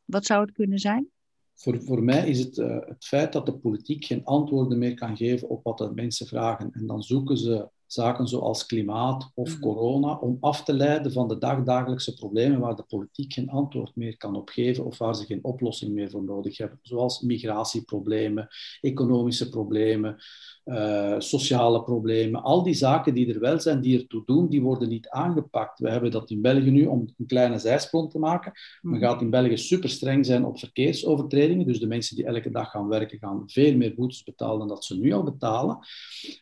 Wat 0.04 0.26
zou 0.26 0.40
het 0.40 0.52
kunnen 0.52 0.78
zijn? 0.78 1.10
Voor, 1.54 1.82
voor 1.82 2.02
mij 2.02 2.28
is 2.28 2.38
het 2.38 2.56
het 2.56 3.04
feit 3.04 3.32
dat 3.32 3.46
de 3.46 3.58
politiek 3.58 4.04
geen 4.04 4.24
antwoorden 4.24 4.78
meer 4.78 4.94
kan 4.94 5.16
geven 5.16 5.48
op 5.48 5.64
wat 5.64 5.78
de 5.78 5.90
mensen 5.94 6.26
vragen. 6.26 6.70
En 6.72 6.86
dan 6.86 7.02
zoeken 7.02 7.36
ze 7.36 7.68
zaken 7.92 8.26
zoals 8.26 8.66
klimaat 8.66 9.30
of 9.34 9.52
mhm. 9.52 9.60
corona, 9.60 10.14
om 10.14 10.36
af 10.40 10.64
te 10.64 10.72
leiden 10.72 11.12
van 11.12 11.28
de 11.28 11.38
dagdagelijkse 11.38 12.14
problemen 12.14 12.60
waar 12.60 12.76
de 12.76 12.84
politiek 12.88 13.32
geen 13.32 13.50
antwoord 13.50 13.96
meer 13.96 14.16
kan 14.16 14.36
op 14.36 14.48
geven 14.48 14.84
of 14.84 14.98
waar 14.98 15.16
ze 15.16 15.24
geen 15.24 15.44
oplossing 15.44 15.92
meer 15.92 16.10
voor 16.10 16.24
nodig 16.24 16.58
hebben, 16.58 16.78
zoals 16.82 17.20
migratieproblemen, 17.20 18.48
economische 18.80 19.48
problemen, 19.48 20.16
uh, 20.64 21.14
sociale 21.18 21.82
problemen. 21.82 22.42
Al 22.42 22.62
die 22.62 22.74
zaken 22.74 23.14
die 23.14 23.34
er 23.34 23.40
wel 23.40 23.60
zijn, 23.60 23.80
die 23.80 23.98
ertoe 23.98 24.22
doen, 24.24 24.48
die 24.48 24.62
worden 24.62 24.88
niet 24.88 25.08
aangepakt. 25.08 25.78
We 25.78 25.90
hebben 25.90 26.10
dat 26.10 26.30
in 26.30 26.42
België 26.42 26.70
nu, 26.70 26.86
om 26.86 27.08
een 27.16 27.26
kleine 27.26 27.58
zijsprong 27.58 28.10
te 28.10 28.18
maken. 28.18 28.52
Men 28.80 28.92
mhm. 28.92 29.02
gaat 29.02 29.20
in 29.20 29.30
België 29.30 29.56
super 29.56 29.88
streng 29.88 30.26
zijn 30.26 30.44
op 30.44 30.58
verkeersovertredingen, 30.58 31.66
dus 31.66 31.80
de 31.80 31.86
mensen 31.86 32.16
die 32.16 32.24
elke 32.24 32.50
dag 32.50 32.70
gaan 32.70 32.88
werken, 32.88 33.18
gaan 33.18 33.42
veel 33.46 33.76
meer 33.76 33.94
boetes 33.94 34.22
betalen 34.22 34.58
dan 34.58 34.68
dat 34.68 34.84
ze 34.84 34.98
nu 34.98 35.12
al 35.12 35.22
betalen. 35.22 35.78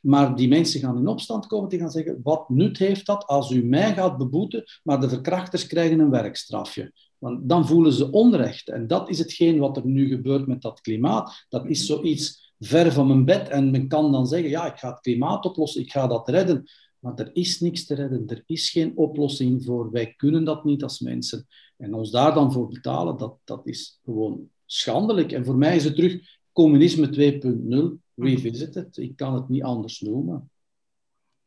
Maar 0.03 0.37
die 0.37 0.49
mensen 0.49 0.81
gaan 0.81 0.99
in 0.99 1.07
opstand 1.07 1.38
komen 1.47 1.69
die 1.69 1.79
gaan 1.79 1.91
zeggen, 1.91 2.21
wat 2.23 2.49
nut 2.49 2.79
heeft 2.79 3.07
dat 3.07 3.27
als 3.27 3.51
u 3.51 3.65
mij 3.65 3.95
gaat 3.95 4.17
beboeten, 4.17 4.65
maar 4.83 5.01
de 5.01 5.09
verkrachters 5.09 5.67
krijgen 5.67 5.99
een 5.99 6.11
werkstrafje? 6.11 6.93
Want 7.19 7.49
dan 7.49 7.67
voelen 7.67 7.93
ze 7.93 8.11
onrecht. 8.11 8.69
En 8.69 8.87
dat 8.87 9.09
is 9.09 9.19
hetgeen 9.19 9.59
wat 9.59 9.77
er 9.77 9.87
nu 9.87 10.09
gebeurt 10.09 10.47
met 10.47 10.63
dat 10.63 10.81
klimaat. 10.81 11.47
Dat 11.49 11.67
is 11.67 11.87
zoiets 11.87 12.53
ver 12.59 12.93
van 12.93 13.07
mijn 13.07 13.25
bed. 13.25 13.49
En 13.49 13.71
men 13.71 13.89
kan 13.89 14.13
dan 14.13 14.27
zeggen, 14.27 14.51
ja, 14.51 14.73
ik 14.73 14.79
ga 14.79 14.91
het 14.91 15.01
klimaat 15.01 15.45
oplossen, 15.45 15.81
ik 15.81 15.91
ga 15.91 16.07
dat 16.07 16.29
redden. 16.29 16.65
Maar 16.99 17.15
er 17.15 17.31
is 17.33 17.61
niks 17.61 17.87
te 17.87 17.95
redden. 17.95 18.27
Er 18.27 18.43
is 18.47 18.71
geen 18.71 18.97
oplossing 18.97 19.65
voor. 19.65 19.91
Wij 19.91 20.15
kunnen 20.17 20.45
dat 20.45 20.65
niet 20.65 20.83
als 20.83 21.01
mensen. 21.01 21.47
En 21.77 21.95
ons 21.95 22.11
daar 22.11 22.35
dan 22.35 22.53
voor 22.53 22.69
betalen, 22.69 23.17
dat, 23.17 23.37
dat 23.45 23.67
is 23.67 24.01
gewoon 24.05 24.49
schandelijk. 24.67 25.33
En 25.33 25.45
voor 25.45 25.57
mij 25.57 25.77
is 25.77 25.85
het 25.85 25.95
terug 25.95 26.39
communisme 26.53 27.41
2.0, 27.69 27.99
revisited. 28.15 28.97
Ik 28.97 29.17
kan 29.17 29.35
het 29.35 29.49
niet 29.49 29.63
anders 29.63 30.01
noemen. 30.01 30.51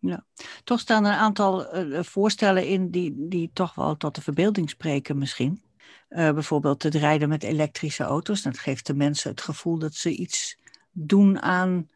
Ja, 0.02 0.26
toch 0.64 0.80
staan 0.80 1.06
er 1.06 1.12
een 1.12 1.18
aantal 1.18 1.68
eh, 1.68 2.04
voorstellen 2.04 2.68
in 2.68 2.90
die, 2.90 3.14
die 3.18 3.50
toch 3.54 3.76
wel 3.76 3.98
tot 3.98 4.16
de 4.16 4.22
verbeelding 4.22 4.70
spreken 4.70 5.18
misschien. 5.18 5.62
Uh, 6.10 6.34
bijvoorbeeld 6.34 6.84
het 6.84 6.96
rijden 6.96 7.30
met 7.30 7.44
elektrische 7.44 8.04
auto's. 8.04 8.42
Dat 8.42 8.58
geeft 8.58 8.88
de 8.88 8.94
mensen 8.94 9.32
het 9.32 9.42
gevoel 9.42 9.78
dat 9.78 9.94
ze 9.94 10.16
iets 10.16 10.58
doen 10.92 11.42
aan 11.42 11.90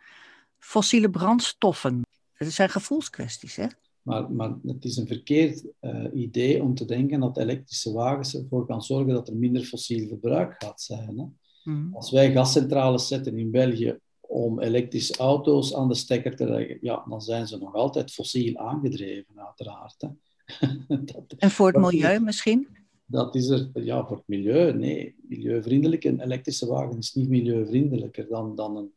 fossiele 0.58 1.10
brandstoffen. 1.10 2.02
Het 2.34 2.54
zijn 2.54 2.70
gevoelskwesties, 2.70 3.56
hè? 3.56 3.66
Maar, 4.02 4.32
maar 4.32 4.56
het 4.64 4.86
is 4.86 4.98
een 4.98 5.08
verkeerd 5.08 5.66
uh, 5.82 6.06
idee 6.14 6.64
om 6.64 6.76
te 6.76 6.86
denken 6.86 7.20
dat 7.20 7.38
elektrische 7.38 7.92
wagens 7.92 8.36
ervoor 8.36 8.66
gaan 8.66 8.82
zorgen 8.82 9.14
dat 9.14 9.28
er 9.28 9.36
minder 9.36 9.64
fossiel 9.64 10.08
verbruik 10.08 10.56
gaat 10.58 10.82
zijn. 10.82 11.18
Hè? 11.20 11.26
Mm. 11.72 11.96
Als 11.96 12.12
wij 12.12 12.32
gascentrales 12.32 13.08
zetten 13.08 13.38
in 13.38 13.52
België 13.52 13.98
om 14.27 14.60
elektrische 14.60 15.17
auto's 15.17 15.75
aan 15.75 15.88
de 15.88 15.96
stekker 15.96 16.36
te 16.36 16.50
leggen, 16.50 16.77
ja, 16.82 17.05
dan 17.10 17.22
zijn 17.22 17.48
ze 17.48 17.58
nog 17.58 17.74
altijd 17.74 18.12
fossiel 18.12 18.58
aangedreven, 18.58 19.46
uiteraard. 19.46 19.96
Hè. 19.98 20.08
dat, 20.88 21.34
en 21.38 21.51
voor 21.51 21.67
het 21.67 21.77
milieu 21.77 22.20
misschien? 22.20 22.67
Dat 23.05 23.36
is 23.36 23.48
er, 23.48 23.70
ja, 23.74 24.05
voor 24.05 24.17
het 24.17 24.27
milieu, 24.27 24.74
nee. 24.74 25.15
Milieuvriendelijk. 25.27 26.03
Een 26.03 26.22
elektrische 26.22 26.65
wagen 26.65 26.98
is 26.98 27.13
niet 27.13 27.29
milieuvriendelijker 27.29 28.27
dan, 28.27 28.55
dan 28.55 28.77
een, 28.77 28.94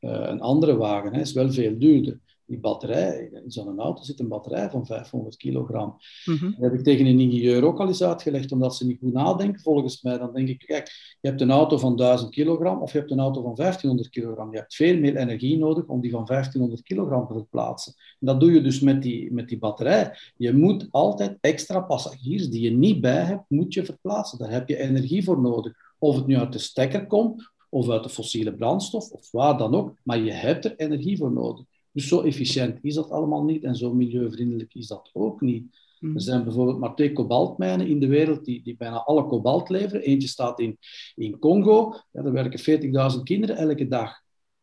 uh, 0.00 0.26
een 0.28 0.40
andere 0.40 0.76
wagen. 0.76 1.12
Het 1.12 1.26
is 1.26 1.32
wel 1.32 1.52
veel 1.52 1.78
duurder 1.78 2.20
die 2.46 2.58
batterij, 2.58 3.30
in 3.44 3.50
zo'n 3.50 3.80
auto 3.80 4.02
zit 4.02 4.20
een 4.20 4.28
batterij 4.28 4.70
van 4.70 4.86
500 4.86 5.36
kilogram. 5.36 5.96
Mhm. 6.24 6.50
Dat 6.50 6.60
heb 6.60 6.72
ik 6.72 6.84
tegen 6.84 7.06
een 7.06 7.20
ingenieur 7.20 7.64
ook 7.64 7.80
al 7.80 7.86
eens 7.86 8.02
uitgelegd, 8.02 8.52
omdat 8.52 8.76
ze 8.76 8.86
niet 8.86 8.98
goed 8.98 9.12
nadenken 9.12 9.60
volgens 9.60 10.02
mij. 10.02 10.18
Dan 10.18 10.32
denk 10.32 10.48
ik, 10.48 10.58
kijk, 10.58 11.16
je 11.20 11.28
hebt 11.28 11.40
een 11.40 11.50
auto 11.50 11.78
van 11.78 11.96
1000 11.96 12.30
kilogram 12.30 12.82
of 12.82 12.92
je 12.92 12.98
hebt 12.98 13.10
een 13.10 13.20
auto 13.20 13.42
van 13.42 13.54
1500 13.54 14.08
kilogram. 14.08 14.52
Je 14.52 14.58
hebt 14.58 14.74
veel 14.74 14.98
meer 14.98 15.16
energie 15.16 15.58
nodig 15.58 15.86
om 15.86 16.00
die 16.00 16.10
van 16.10 16.24
1500 16.24 16.82
kilogram 16.82 17.26
te 17.26 17.32
verplaatsen. 17.32 17.94
En 18.20 18.26
dat 18.26 18.40
doe 18.40 18.52
je 18.52 18.60
dus 18.60 18.80
met 18.80 19.02
die, 19.02 19.32
met 19.32 19.48
die 19.48 19.58
batterij. 19.58 20.16
Je 20.36 20.52
moet 20.52 20.88
altijd 20.90 21.38
extra 21.40 21.80
passagiers 21.80 22.50
die 22.50 22.60
je 22.60 22.70
niet 22.70 23.00
bij 23.00 23.24
hebt, 23.24 23.44
moet 23.48 23.74
je 23.74 23.84
verplaatsen. 23.84 24.38
Daar 24.38 24.50
heb 24.50 24.68
je 24.68 24.76
energie 24.76 25.24
voor 25.24 25.40
nodig. 25.40 25.72
Of 25.98 26.16
het 26.16 26.26
nu 26.26 26.36
uit 26.36 26.52
de 26.52 26.58
stekker 26.58 27.06
komt, 27.06 27.50
of 27.68 27.90
uit 27.90 28.02
de 28.02 28.08
fossiele 28.08 28.54
brandstof, 28.54 29.10
of 29.10 29.30
waar 29.30 29.58
dan 29.58 29.74
ook. 29.74 29.94
Maar 30.02 30.18
je 30.18 30.32
hebt 30.32 30.64
er 30.64 30.76
energie 30.76 31.16
voor 31.16 31.32
nodig. 31.32 31.64
Dus 31.92 32.08
zo 32.08 32.20
efficiënt 32.20 32.78
is 32.82 32.94
dat 32.94 33.10
allemaal 33.10 33.44
niet 33.44 33.64
en 33.64 33.76
zo 33.76 33.94
milieuvriendelijk 33.94 34.74
is 34.74 34.86
dat 34.86 35.10
ook 35.12 35.40
niet. 35.40 35.80
Mm. 36.00 36.14
Er 36.14 36.20
zijn 36.20 36.44
bijvoorbeeld 36.44 36.78
maar 36.78 36.94
twee 36.94 37.12
kobaltmijnen 37.12 37.86
in 37.86 38.00
de 38.00 38.06
wereld 38.06 38.44
die, 38.44 38.62
die 38.62 38.76
bijna 38.76 38.96
alle 38.96 39.26
kobalt 39.26 39.68
leveren. 39.68 40.02
Eentje 40.02 40.28
staat 40.28 40.60
in, 40.60 40.78
in 41.14 41.38
Congo. 41.38 41.94
Ja, 42.10 42.22
daar 42.22 42.32
werken 42.32 43.12
40.000 43.16 43.22
kinderen 43.22 43.56
elke 43.56 43.88
dag 43.88 44.20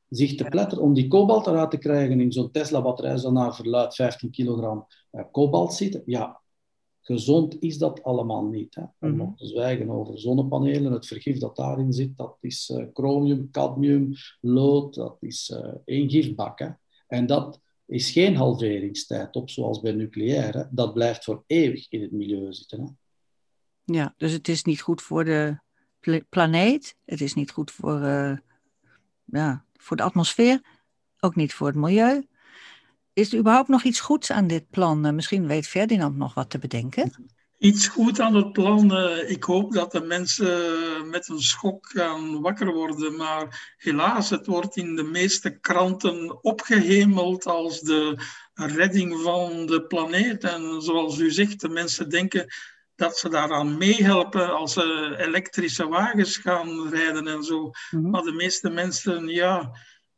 zich 0.09 0.35
te 0.35 0.43
pletteren 0.43 0.83
om 0.83 0.93
die 0.93 1.07
kobalt 1.07 1.47
eruit 1.47 1.71
te 1.71 1.77
krijgen. 1.77 2.19
In 2.19 2.31
zo'n 2.31 2.51
Tesla-batterij 2.51 3.17
zal 3.17 3.31
naar 3.31 3.55
verluid 3.55 3.95
15 3.95 4.29
kilogram 4.31 4.87
uh, 5.11 5.23
kobalt 5.31 5.73
zitten. 5.73 6.01
Ja, 6.05 6.41
gezond 7.01 7.57
is 7.59 7.77
dat 7.77 8.03
allemaal 8.03 8.45
niet. 8.45 8.75
Hè. 8.75 8.83
Om 8.99 9.15
mm 9.15 9.35
te 9.35 9.45
zwijgen 9.45 9.89
over 9.89 10.19
zonnepanelen, 10.19 10.91
het 10.91 11.07
vergif 11.07 11.37
dat 11.37 11.55
daarin 11.55 11.93
zit, 11.93 12.17
dat 12.17 12.37
is 12.41 12.69
uh, 12.69 12.85
chromium, 12.93 13.51
cadmium, 13.51 14.11
lood, 14.41 14.93
dat 14.93 15.17
is 15.19 15.49
uh, 15.49 15.73
één 15.85 16.09
gifbak. 16.09 16.59
Hè. 16.59 16.69
En 17.09 17.25
dat 17.25 17.61
is 17.85 18.11
geen 18.11 18.35
halveringstijd 18.35 19.35
op, 19.35 19.49
zoals 19.49 19.79
bij 19.79 19.91
nucleaire. 19.91 20.67
Dat 20.71 20.93
blijft 20.93 21.23
voor 21.23 21.43
eeuwig 21.47 21.89
in 21.89 22.01
het 22.01 22.11
milieu 22.11 22.53
zitten. 22.53 22.81
Hè? 22.81 22.87
Ja, 23.93 24.13
dus 24.17 24.31
het 24.31 24.47
is 24.47 24.63
niet 24.63 24.81
goed 24.81 25.01
voor 25.01 25.25
de 25.25 25.59
planeet. 26.29 26.95
Het 27.05 27.21
is 27.21 27.33
niet 27.33 27.51
goed 27.51 27.71
voor, 27.71 28.01
uh, 28.01 28.37
ja, 29.23 29.65
voor 29.73 29.97
de 29.97 30.03
atmosfeer. 30.03 30.61
Ook 31.19 31.35
niet 31.35 31.53
voor 31.53 31.67
het 31.67 31.75
milieu. 31.75 32.27
Is 33.13 33.33
er 33.33 33.39
überhaupt 33.39 33.69
nog 33.69 33.83
iets 33.83 33.99
goeds 33.99 34.31
aan 34.31 34.47
dit 34.47 34.69
plan? 34.69 35.15
Misschien 35.15 35.47
weet 35.47 35.67
Ferdinand 35.67 36.15
nog 36.15 36.33
wat 36.33 36.49
te 36.49 36.57
bedenken. 36.57 37.11
iets 37.59 37.87
goed 37.87 38.19
aan 38.19 38.35
het 38.35 38.51
plan. 38.51 38.95
Eh, 38.95 39.29
ik 39.29 39.43
hoop 39.43 39.73
dat 39.73 39.91
de 39.91 40.01
mensen 40.01 41.09
met 41.09 41.27
een 41.27 41.41
schok 41.41 41.87
gaan 41.89 42.41
wakker 42.41 42.73
worden. 42.73 43.15
Maar 43.15 43.73
helaas, 43.77 44.29
het 44.29 44.45
wordt 44.45 44.77
in 44.77 44.95
de 44.95 45.03
meeste 45.03 45.59
kranten 45.59 46.43
opgehemeld 46.43 47.45
als 47.45 47.79
de 47.79 48.17
redding 48.53 49.21
van 49.21 49.65
de 49.65 49.85
planeet. 49.87 50.43
En 50.43 50.81
zoals 50.81 51.17
u 51.17 51.31
zegt, 51.31 51.61
de 51.61 51.69
mensen 51.69 52.09
denken 52.09 52.53
dat 52.95 53.17
ze 53.17 53.29
daaraan 53.29 53.77
meehelpen 53.77 54.55
als 54.55 54.73
ze 54.73 55.15
elektrische 55.17 55.87
wagens 55.87 56.37
gaan 56.37 56.89
rijden 56.89 57.27
en 57.27 57.43
zo. 57.43 57.71
Mhm. 57.91 58.09
Maar 58.09 58.21
de 58.21 58.31
meeste 58.31 58.69
mensen, 58.69 59.27
ja, 59.27 59.71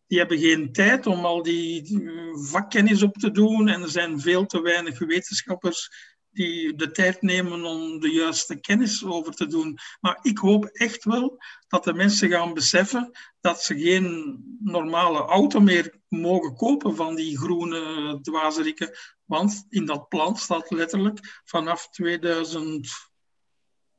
die 0.08 0.20
hebben 0.20 0.40
geen 0.40 0.72
tijd 0.72 1.06
om 1.06 1.26
al 1.26 1.44
die 1.44 2.02
vakkennis 2.34 3.04
op 3.04 3.18
te 3.18 3.32
doen. 3.32 3.68
En 3.68 3.82
er 3.82 3.90
zijn 3.90 4.20
veel 4.20 4.46
te 4.46 4.62
weinig 4.62 5.00
wetenschappers 5.00 5.90
die 6.32 6.76
de 6.76 6.92
tijd 6.92 7.22
nemen 7.22 7.64
om 7.66 8.00
de 8.00 8.10
juiste 8.10 8.60
kennis 8.60 9.06
over 9.06 9.34
te 9.34 9.48
doen. 9.48 9.78
Maar 10.00 10.20
ik 10.22 10.38
hoop 10.38 10.66
echt 10.66 11.04
wel 11.04 11.44
dat 11.68 11.84
de 11.84 11.94
mensen 11.94 12.30
gaan 12.30 12.54
beseffen 12.54 13.12
dat 13.42 13.64
ze 13.64 13.80
geen 13.80 14.40
normale 14.60 15.20
auto 15.20 15.60
meer 15.60 16.00
mogen 16.08 16.56
kopen 16.56 16.96
van 16.96 17.16
die 17.16 17.38
groene 17.38 18.20
dwazerikken. 18.22 18.98
Want 19.26 19.66
in 19.70 19.86
dat 19.86 20.10
plan 20.10 20.36
staat 20.38 20.72
letterlijk 20.72 21.42
vanaf 21.44 21.90
2000 21.90 23.11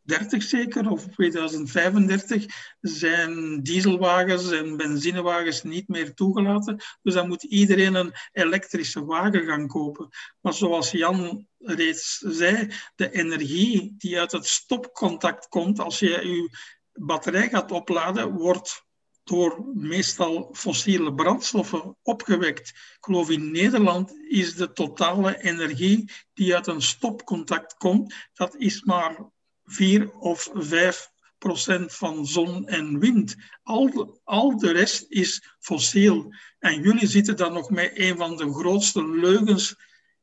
30 0.03 0.43
zeker, 0.43 0.91
of 0.91 1.07
2035, 1.07 2.45
zijn 2.81 3.63
dieselwagens 3.63 4.51
en 4.51 4.77
benzinewagens 4.77 5.63
niet 5.63 5.89
meer 5.89 6.15
toegelaten. 6.15 6.81
Dus 7.03 7.15
dan 7.15 7.29
moet 7.29 7.43
iedereen 7.43 7.95
een 7.95 8.13
elektrische 8.33 9.05
wagen 9.05 9.45
gaan 9.45 9.67
kopen. 9.67 10.09
Maar 10.41 10.55
zoals 10.55 10.91
Jan 10.91 11.47
reeds 11.59 12.19
zei, 12.19 12.71
de 12.95 13.11
energie 13.11 13.95
die 13.99 14.19
uit 14.19 14.33
het 14.33 14.47
stopcontact 14.47 15.49
komt 15.49 15.81
als 15.81 15.99
je 15.99 16.09
je 16.09 16.51
batterij 16.93 17.49
gaat 17.49 17.73
opladen, 17.73 18.33
wordt 18.33 18.85
door 19.25 19.71
meestal 19.75 20.49
fossiele 20.53 21.15
brandstoffen 21.15 21.97
opgewekt. 22.03 22.69
Ik 22.69 22.97
geloof 23.01 23.31
in 23.31 23.51
Nederland 23.51 24.15
is 24.29 24.55
de 24.55 24.73
totale 24.73 25.43
energie 25.43 26.11
die 26.35 26.55
uit 26.55 26.67
een 26.67 26.83
stopcontact 26.83 27.75
komt, 27.75 28.15
dat 28.33 28.57
is 28.57 28.83
maar 28.83 29.31
4 29.65 30.13
of 30.13 30.51
5 30.55 31.13
procent 31.43 31.95
van 31.95 32.27
zon 32.27 32.69
en 32.69 32.99
wind. 32.99 33.37
Al 33.63 33.91
de, 33.91 34.21
al 34.25 34.59
de 34.59 34.73
rest 34.73 35.05
is 35.09 35.57
fossiel. 35.59 36.35
En 36.59 36.83
jullie 36.83 37.07
zitten 37.07 37.37
dan 37.37 37.53
nog 37.53 37.71
met 37.71 37.91
een 37.95 38.17
van 38.17 38.37
de 38.37 38.53
grootste 38.53 39.09
leugens 39.09 39.77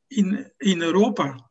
in, 0.08 0.54
in 0.58 0.82
Europa. 0.82 1.50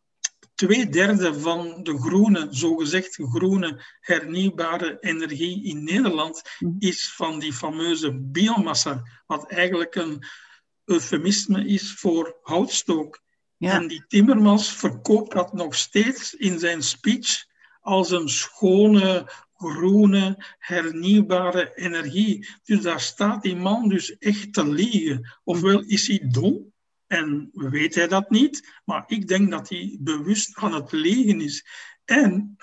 Twee 0.55 0.89
derde 0.89 1.41
van 1.41 1.83
de 1.83 1.99
groene, 1.99 2.47
zogezegd 2.51 3.15
groene 3.15 3.85
hernieuwbare 4.01 4.97
energie 5.01 5.65
in 5.65 5.85
Nederland 5.85 6.43
mm. 6.59 6.77
is 6.79 7.13
van 7.15 7.39
die 7.39 7.53
fameuze 7.53 8.13
biomassa, 8.21 9.03
wat 9.27 9.51
eigenlijk 9.51 9.95
een 9.95 10.25
eufemisme 10.85 11.67
is 11.67 11.93
voor 11.93 12.39
houtstook. 12.43 13.21
En 13.59 13.89
die 13.89 14.05
Timmermans 14.07 14.73
verkoopt 14.73 15.33
dat 15.33 15.53
nog 15.53 15.75
steeds 15.75 16.35
in 16.35 16.59
zijn 16.59 16.83
speech 16.83 17.47
als 17.89 18.11
een 18.11 18.29
schone, 18.29 19.31
groene, 19.57 20.45
hernieuwbare 20.59 21.73
energie. 21.75 22.49
Dus 22.65 22.83
daar 22.83 23.01
staat 23.01 23.43
die 23.43 23.57
man 23.57 23.89
dus 23.89 24.19
echt 24.19 24.53
te 24.53 24.69
liegen. 24.69 25.39
Ofwel 25.45 25.83
is 25.83 26.07
hij 26.07 26.29
dom 26.31 26.73
en 27.07 27.51
weet 27.53 27.95
hij 27.95 28.09
dat 28.09 28.31
niet, 28.31 28.81
maar 28.85 29.05
ik 29.07 29.29
denk 29.29 29.51
dat 29.51 29.69
hij 29.69 29.97
bewust 30.01 30.57
aan 30.57 30.75
het 30.75 30.93
liegen 30.93 31.41
is. 31.41 31.67
En 32.05 32.57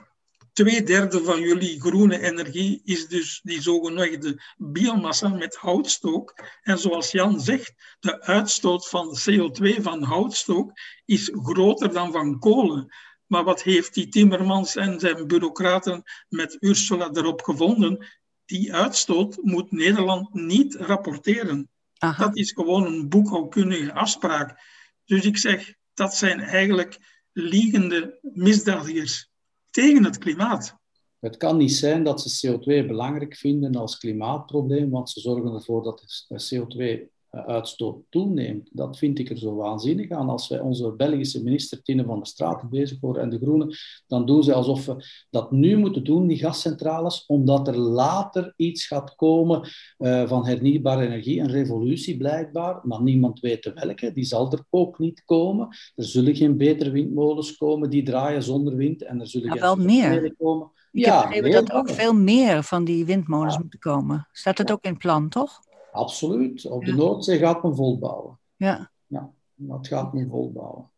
twee 0.53 0.83
derde 0.83 1.23
van 1.23 1.39
jullie 1.39 1.81
groene 1.81 2.21
energie 2.21 2.81
is 2.83 3.07
dus 3.07 3.39
die 3.43 3.61
zogenoemde 3.61 4.41
biomassa 4.57 5.27
met 5.27 5.55
houtstook. 5.55 6.33
En 6.61 6.77
zoals 6.77 7.11
Jan 7.11 7.39
zegt, 7.39 7.73
de 7.99 8.21
uitstoot 8.21 8.89
van 8.89 9.17
CO2 9.19 9.81
van 9.81 10.03
houtstook 10.03 10.71
is 11.05 11.31
groter 11.33 11.93
dan 11.93 12.11
van 12.11 12.39
kolen. 12.39 12.93
Maar 13.27 13.43
wat 13.43 13.63
heeft 13.63 13.93
die 13.93 14.07
Timmermans 14.07 14.75
en 14.75 14.99
zijn 14.99 15.27
bureaucraten 15.27 16.03
met 16.29 16.57
Ursula 16.59 17.09
erop 17.13 17.41
gevonden? 17.41 18.05
Die 18.45 18.73
uitstoot 18.73 19.37
moet 19.41 19.71
Nederland 19.71 20.33
niet 20.33 20.75
rapporteren. 20.75 21.69
Dat 22.17 22.37
is 22.37 22.51
gewoon 22.51 22.85
een 22.85 23.09
boekhoudkundige 23.09 23.93
afspraak. 23.93 24.59
Dus 25.05 25.25
ik 25.25 25.37
zeg, 25.37 25.73
dat 25.93 26.15
zijn 26.15 26.39
eigenlijk 26.39 26.97
liegende 27.31 28.19
misdadigers 28.21 29.29
tegen 29.69 30.03
het 30.03 30.17
klimaat. 30.17 30.77
Het 31.19 31.37
kan 31.37 31.57
niet 31.57 31.73
zijn 31.73 32.03
dat 32.03 32.21
ze 32.21 32.47
CO2 32.47 32.87
belangrijk 32.87 33.35
vinden 33.35 33.75
als 33.75 33.97
klimaatprobleem, 33.97 34.89
want 34.89 35.09
ze 35.09 35.19
zorgen 35.19 35.53
ervoor 35.53 35.83
dat 35.83 36.25
de 36.27 36.55
CO2 36.55 37.14
uitstoot 37.35 38.03
toeneemt. 38.09 38.69
Dat 38.71 38.97
vind 38.97 39.19
ik 39.19 39.29
er 39.29 39.37
zo 39.37 39.55
waanzinnig 39.55 40.09
aan. 40.09 40.29
Als 40.29 40.47
wij 40.47 40.59
onze 40.59 40.91
Belgische 40.91 41.43
minister 41.43 41.81
Tine 41.81 42.03
van 42.05 42.17
der 42.17 42.27
Straat 42.27 42.69
bezig 42.69 42.99
horen 43.01 43.21
en 43.21 43.29
de 43.29 43.37
Groenen, 43.37 43.75
dan 44.07 44.25
doen 44.25 44.43
ze 44.43 44.53
alsof 44.53 44.85
we 44.85 44.95
dat 45.29 45.51
nu 45.51 45.77
moeten 45.77 46.03
doen, 46.03 46.27
die 46.27 46.37
gascentrales, 46.37 47.25
omdat 47.25 47.67
er 47.67 47.77
later 47.77 48.53
iets 48.55 48.87
gaat 48.87 49.15
komen 49.15 49.69
uh, 49.97 50.27
van 50.27 50.45
hernieuwbare 50.45 51.05
energie, 51.05 51.39
een 51.39 51.51
revolutie 51.51 52.17
blijkbaar, 52.17 52.79
maar 52.83 53.01
niemand 53.01 53.39
weet 53.39 53.71
welke. 53.73 54.13
Die 54.13 54.23
zal 54.23 54.51
er 54.51 54.65
ook 54.69 54.99
niet 54.99 55.23
komen. 55.25 55.67
Er 55.95 56.03
zullen 56.03 56.35
geen 56.35 56.57
betere 56.57 56.89
windmolens 56.91 57.57
komen 57.57 57.89
die 57.89 58.03
draaien 58.03 58.43
zonder 58.43 58.75
wind 58.75 59.03
en 59.03 59.19
er 59.19 59.27
zullen 59.27 59.59
wel 59.59 59.75
meer. 59.75 60.35
komen. 60.37 60.71
Ik 60.91 61.05
ja, 61.05 61.19
heb 61.19 61.27
begrepen 61.27 61.51
dat 61.51 61.71
ook 61.71 61.89
veel 61.89 62.13
meer 62.13 62.63
van 62.63 62.83
die 62.83 63.05
windmolens 63.05 63.57
moeten 63.57 63.79
komen. 63.79 64.27
Staat 64.31 64.57
dat 64.57 64.71
ook 64.71 64.83
in 64.83 64.97
plan, 64.97 65.29
toch? 65.29 65.61
Absoluut. 65.95 66.65
Op 66.65 66.85
de 66.85 66.93
Noordzee 66.93 67.37
gaat 67.37 67.63
men 67.63 67.75
volbouwen. 67.75 68.39
Ja. 68.55 68.91
ja 69.07 69.31
dat 69.55 69.87
gaat 69.87 70.13
men 70.13 70.29
volbouwen. 70.29 70.89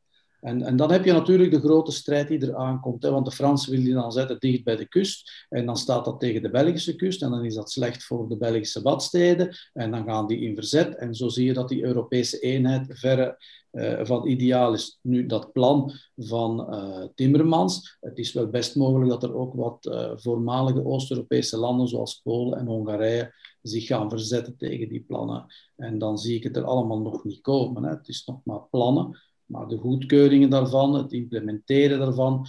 En, 0.42 0.62
en 0.62 0.76
dan 0.76 0.92
heb 0.92 1.06
je 1.06 1.12
natuurlijk 1.12 1.52
de 1.52 1.60
grote 1.60 1.92
strijd 1.92 2.28
die 2.28 2.48
er 2.48 2.56
aankomt. 2.56 3.04
Hè, 3.04 3.12
want 3.12 3.26
de 3.26 3.32
Fransen 3.32 3.70
willen 3.70 3.86
die 3.86 3.94
dan 3.94 4.12
zetten 4.12 4.40
dicht 4.40 4.64
bij 4.64 4.76
de 4.76 4.88
kust. 4.88 5.46
En 5.50 5.66
dan 5.66 5.78
staat 5.78 6.06
dat 6.06 6.20
tegen 6.20 6.42
de 6.42 6.50
Belgische 6.50 6.96
kust. 6.96 7.22
En 7.22 7.30
dan 7.30 7.46
is 7.46 7.56
dat 7.56 7.72
slecht 7.72 8.04
voor 8.04 8.30
de 8.30 8.38
Belgische 8.38 8.82
badsteden. 8.82 9.56
En 9.74 9.92
dan 9.92 10.06
gaan 10.06 10.28
die 10.28 10.40
in 10.40 10.56
verzet. 10.56 10.96
En 10.96 11.16
zo 11.16 11.28
zie 11.28 11.46
je 11.46 11.54
dat 11.54 11.70
die 11.70 11.84
Europese 11.84 12.40
eenheid 12.40 12.86
verre 12.90 13.38
uh, 13.78 14.06
van 14.06 14.28
ideaal 14.28 14.74
is. 14.74 15.00
Nu, 15.02 15.26
dat 15.26 15.52
plan 15.52 15.92
van 16.16 16.74
uh, 16.74 17.04
Timmermans. 17.16 17.98
Het 18.00 18.18
is 18.18 18.34
wel 18.34 18.48
best 18.48 18.76
mogelijk 18.76 19.10
dat 19.10 19.24
er 19.24 19.36
ook 19.36 19.54
wat 19.54 19.86
uh, 19.86 20.12
voormalige 20.16 20.86
Oost-Europese 20.86 21.58
landen, 21.58 21.88
zoals 21.88 22.22
Polen 22.24 22.60
en 22.60 22.66
Hongarije, 22.66 23.34
zich 23.62 23.86
gaan 23.86 24.10
verzetten 24.10 24.58
tegen 24.58 24.90
die 24.90 25.04
plannen. 25.08 25.46
En 25.76 25.98
dan 25.98 26.18
zie 26.18 26.36
ik 26.36 26.44
het 26.44 26.58
er 26.58 26.63
allemaal 26.63 27.02
nog 27.02 27.24
niet 27.24 27.42
komen. 27.42 27.84
Hè. 27.84 27.90
Het 27.90 28.08
is 28.08 28.26
nog 28.26 28.40
maar 28.44 28.62
plannen. 28.70 29.20
Maar 29.46 29.68
de 29.68 29.78
goedkeuringen 29.78 30.50
daarvan, 30.50 30.94
het 30.94 31.13
implementeren 31.13 32.00
daarvan, 32.00 32.46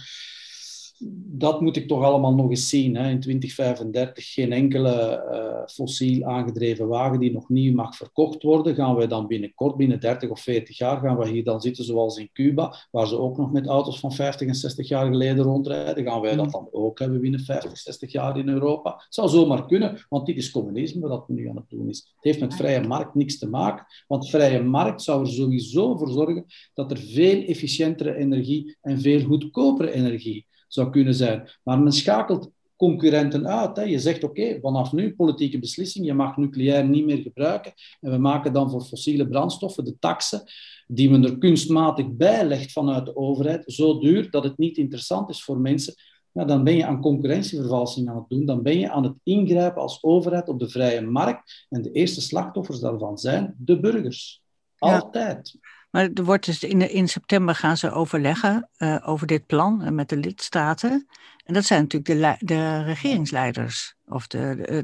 dat 1.31 1.61
moet 1.61 1.75
ik 1.75 1.87
toch 1.87 2.03
allemaal 2.03 2.35
nog 2.35 2.49
eens 2.49 2.69
zien. 2.69 2.95
Hè. 2.95 3.09
In 3.09 3.19
2035 3.19 4.33
geen 4.33 4.51
enkele 4.51 5.23
uh, 5.31 5.67
fossiel 5.73 6.23
aangedreven 6.23 6.87
wagen 6.87 7.19
die 7.19 7.31
nog 7.31 7.49
nieuw 7.49 7.73
mag 7.73 7.95
verkocht 7.95 8.43
worden. 8.43 8.75
Gaan 8.75 8.95
wij 8.95 9.07
dan 9.07 9.27
binnenkort, 9.27 9.75
binnen 9.75 9.99
30 9.99 10.29
of 10.29 10.41
40 10.41 10.77
jaar, 10.77 10.99
gaan 10.99 11.17
we 11.17 11.27
hier 11.29 11.43
dan 11.43 11.61
zitten 11.61 11.85
zoals 11.85 12.17
in 12.17 12.29
Cuba, 12.33 12.75
waar 12.91 13.07
ze 13.07 13.17
ook 13.17 13.37
nog 13.37 13.51
met 13.51 13.67
auto's 13.67 13.99
van 13.99 14.11
50 14.11 14.47
en 14.47 14.55
60 14.55 14.87
jaar 14.87 15.05
geleden 15.05 15.43
rondrijden. 15.43 16.03
Gaan 16.03 16.21
wij 16.21 16.35
dat 16.35 16.45
mm. 16.45 16.51
dan 16.51 16.67
ook 16.71 16.99
hebben 16.99 17.21
binnen 17.21 17.39
50, 17.39 17.77
60 17.77 18.11
jaar 18.11 18.37
in 18.37 18.49
Europa? 18.49 18.91
Het 18.91 19.13
zou 19.13 19.29
zomaar 19.29 19.65
kunnen, 19.65 20.05
want 20.09 20.25
dit 20.25 20.37
is 20.37 20.51
communisme 20.51 21.07
dat 21.07 21.23
we 21.27 21.33
nu 21.33 21.49
aan 21.49 21.55
het 21.55 21.69
doen 21.69 21.89
is. 21.89 21.97
Het 21.97 22.23
heeft 22.23 22.39
met 22.39 22.55
vrije 22.55 22.87
markt 22.87 23.15
niks 23.15 23.37
te 23.37 23.49
maken, 23.49 23.85
want 24.07 24.29
vrije 24.29 24.63
markt 24.63 25.01
zou 25.01 25.21
er 25.21 25.31
sowieso 25.31 25.97
voor 25.97 26.09
zorgen 26.09 26.45
dat 26.73 26.91
er 26.91 26.97
veel 26.97 27.43
efficiëntere 27.43 28.15
energie 28.15 28.77
en 28.81 29.01
veel 29.01 29.21
goedkopere 29.21 29.91
energie 29.91 30.47
zou 30.69 30.89
kunnen 30.89 31.13
zijn. 31.13 31.49
Maar 31.63 31.79
men 31.79 31.91
schakelt 31.91 32.51
concurrenten 32.75 33.47
uit. 33.47 33.75
Hè. 33.75 33.83
Je 33.83 33.99
zegt, 33.99 34.23
oké, 34.23 34.59
vanaf 34.61 34.91
nu 34.91 35.15
politieke 35.15 35.59
beslissing, 35.59 36.05
je 36.05 36.13
mag 36.13 36.37
nucleair 36.37 36.85
niet 36.87 37.05
meer 37.05 37.17
gebruiken. 37.17 37.73
En 37.99 38.11
we 38.11 38.17
maken 38.17 38.53
dan 38.53 38.69
voor 38.69 38.81
fossiele 38.81 39.27
brandstoffen 39.27 39.83
de 39.83 39.99
taxen 39.99 40.43
die 40.87 41.09
men 41.09 41.23
er 41.23 41.37
kunstmatig 41.37 42.11
bij 42.11 42.45
legt 42.45 42.71
vanuit 42.71 43.05
de 43.05 43.15
overheid, 43.15 43.63
zo 43.65 43.99
duur 43.99 44.31
dat 44.31 44.43
het 44.43 44.57
niet 44.57 44.77
interessant 44.77 45.29
is 45.29 45.43
voor 45.43 45.57
mensen. 45.57 45.93
Ja, 46.31 46.45
dan 46.45 46.63
ben 46.63 46.75
je 46.75 46.85
aan 46.85 47.01
concurrentievervalsing 47.01 48.09
aan 48.09 48.15
het 48.15 48.29
doen. 48.29 48.45
Dan 48.45 48.61
ben 48.61 48.79
je 48.79 48.89
aan 48.89 49.03
het 49.03 49.15
ingrijpen 49.23 49.81
als 49.81 50.03
overheid 50.03 50.49
op 50.49 50.59
de 50.59 50.69
vrije 50.69 51.01
markt. 51.01 51.65
En 51.69 51.81
de 51.81 51.91
eerste 51.91 52.21
slachtoffers 52.21 52.79
daarvan 52.79 53.17
zijn 53.17 53.55
de 53.57 53.79
burgers. 53.79 54.41
Altijd. 54.77 55.57
Maar 55.89 56.09
er 56.13 56.23
wordt 56.23 56.45
dus 56.45 56.63
in, 56.63 56.91
in 56.91 57.07
september 57.07 57.55
gaan 57.55 57.77
ze 57.77 57.91
overleggen 57.91 58.69
uh, 58.77 58.97
over 59.05 59.27
dit 59.27 59.45
plan 59.45 59.81
uh, 59.83 59.89
met 59.89 60.09
de 60.09 60.17
lidstaten. 60.17 61.07
En 61.45 61.53
dat 61.53 61.65
zijn 61.65 61.81
natuurlijk 61.81 62.39
de, 62.39 62.45
de 62.45 62.83
regeringsleiders. 62.83 63.95
Of 64.05 64.27
de, 64.27 64.37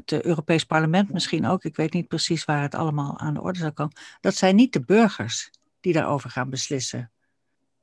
het 0.04 0.24
Europees 0.24 0.64
Parlement 0.64 1.12
misschien 1.12 1.46
ook. 1.46 1.64
Ik 1.64 1.76
weet 1.76 1.92
niet 1.92 2.08
precies 2.08 2.44
waar 2.44 2.62
het 2.62 2.74
allemaal 2.74 3.18
aan 3.18 3.34
de 3.34 3.42
orde 3.42 3.58
zal 3.58 3.72
komen. 3.72 3.96
Dat 4.20 4.34
zijn 4.34 4.56
niet 4.56 4.72
de 4.72 4.80
burgers 4.80 5.50
die 5.80 5.92
daarover 5.92 6.30
gaan 6.30 6.50
beslissen. 6.50 7.10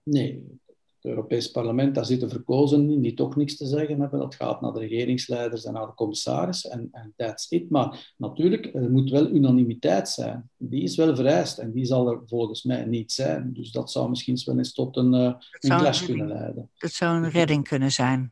Nee, 0.04 0.62
Het 1.04 1.12
Europees 1.12 1.52
Parlement, 1.52 1.96
daar 1.96 2.06
zitten 2.06 2.30
verkozenen 2.30 2.90
in 2.90 3.02
die 3.02 3.14
toch 3.14 3.36
niks 3.36 3.58
te 3.58 3.66
zeggen 3.66 4.00
hebben. 4.00 4.20
Dat 4.20 4.36
gaat 4.36 4.62
naar 4.62 4.74
de 4.74 4.80
regeringsleiders 4.80 5.66
en 5.66 5.74
naar 5.74 5.86
de 5.86 5.94
commissaris 5.94 6.68
en, 6.68 6.88
en 6.92 7.14
that's 7.16 7.52
it. 7.52 7.70
Maar 7.70 8.14
natuurlijk, 8.18 8.74
er 8.74 8.92
moet 8.92 9.10
wel 9.10 9.30
unanimiteit 9.30 10.10
zijn. 10.10 10.50
Die 10.58 10.84
is 10.84 10.96
wel 10.96 11.16
vereist 11.16 11.58
en 11.58 11.72
die 11.72 11.86
zal 11.86 12.08
er 12.08 12.22
volgens 12.26 12.64
mij 12.64 12.86
niet 12.86 13.12
zijn. 13.12 13.54
Dus 13.54 13.72
dat 13.72 13.92
zou 13.92 14.10
misschien 14.10 14.40
wel 14.46 14.58
eens 14.58 14.74
tot 14.74 14.98
een, 14.98 15.14
uh, 15.14 15.34
een 15.60 15.78
clash 15.78 16.06
kunnen 16.06 16.28
leiden. 16.28 16.70
Dat 16.78 16.92
zou 16.92 17.24
een 17.24 17.30
redding 17.30 17.68
kunnen 17.68 17.92
zijn. 17.92 18.32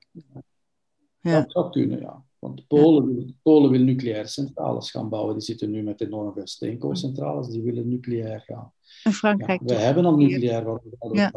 Ja. 1.19 1.39
Dat 1.41 1.51
zou 1.51 1.71
kunnen, 1.71 1.99
ja. 1.99 2.23
Want 2.41 2.67
Polen, 2.67 3.05
wil, 3.05 3.33
Polen 3.41 3.71
wil 3.71 3.81
nucleaire 3.81 4.27
centrales 4.27 4.91
gaan 4.91 5.09
bouwen. 5.09 5.33
Die 5.33 5.43
zitten 5.43 5.71
nu 5.71 5.83
met 5.83 6.01
enorm 6.01 6.33
veel 6.33 6.47
steenkoolcentrales. 6.47 7.47
Die 7.47 7.61
willen 7.61 7.89
nucleair 7.89 8.39
gaan. 8.39 8.73
En 9.03 9.13
Frankrijk? 9.13 9.61
Ja, 9.65 9.75
we 9.75 9.81
hebben 9.81 10.05
al 10.05 10.15
nucleair. 10.15 10.63
Waar 10.63 10.81
we 10.83 11.15
ja. 11.15 11.31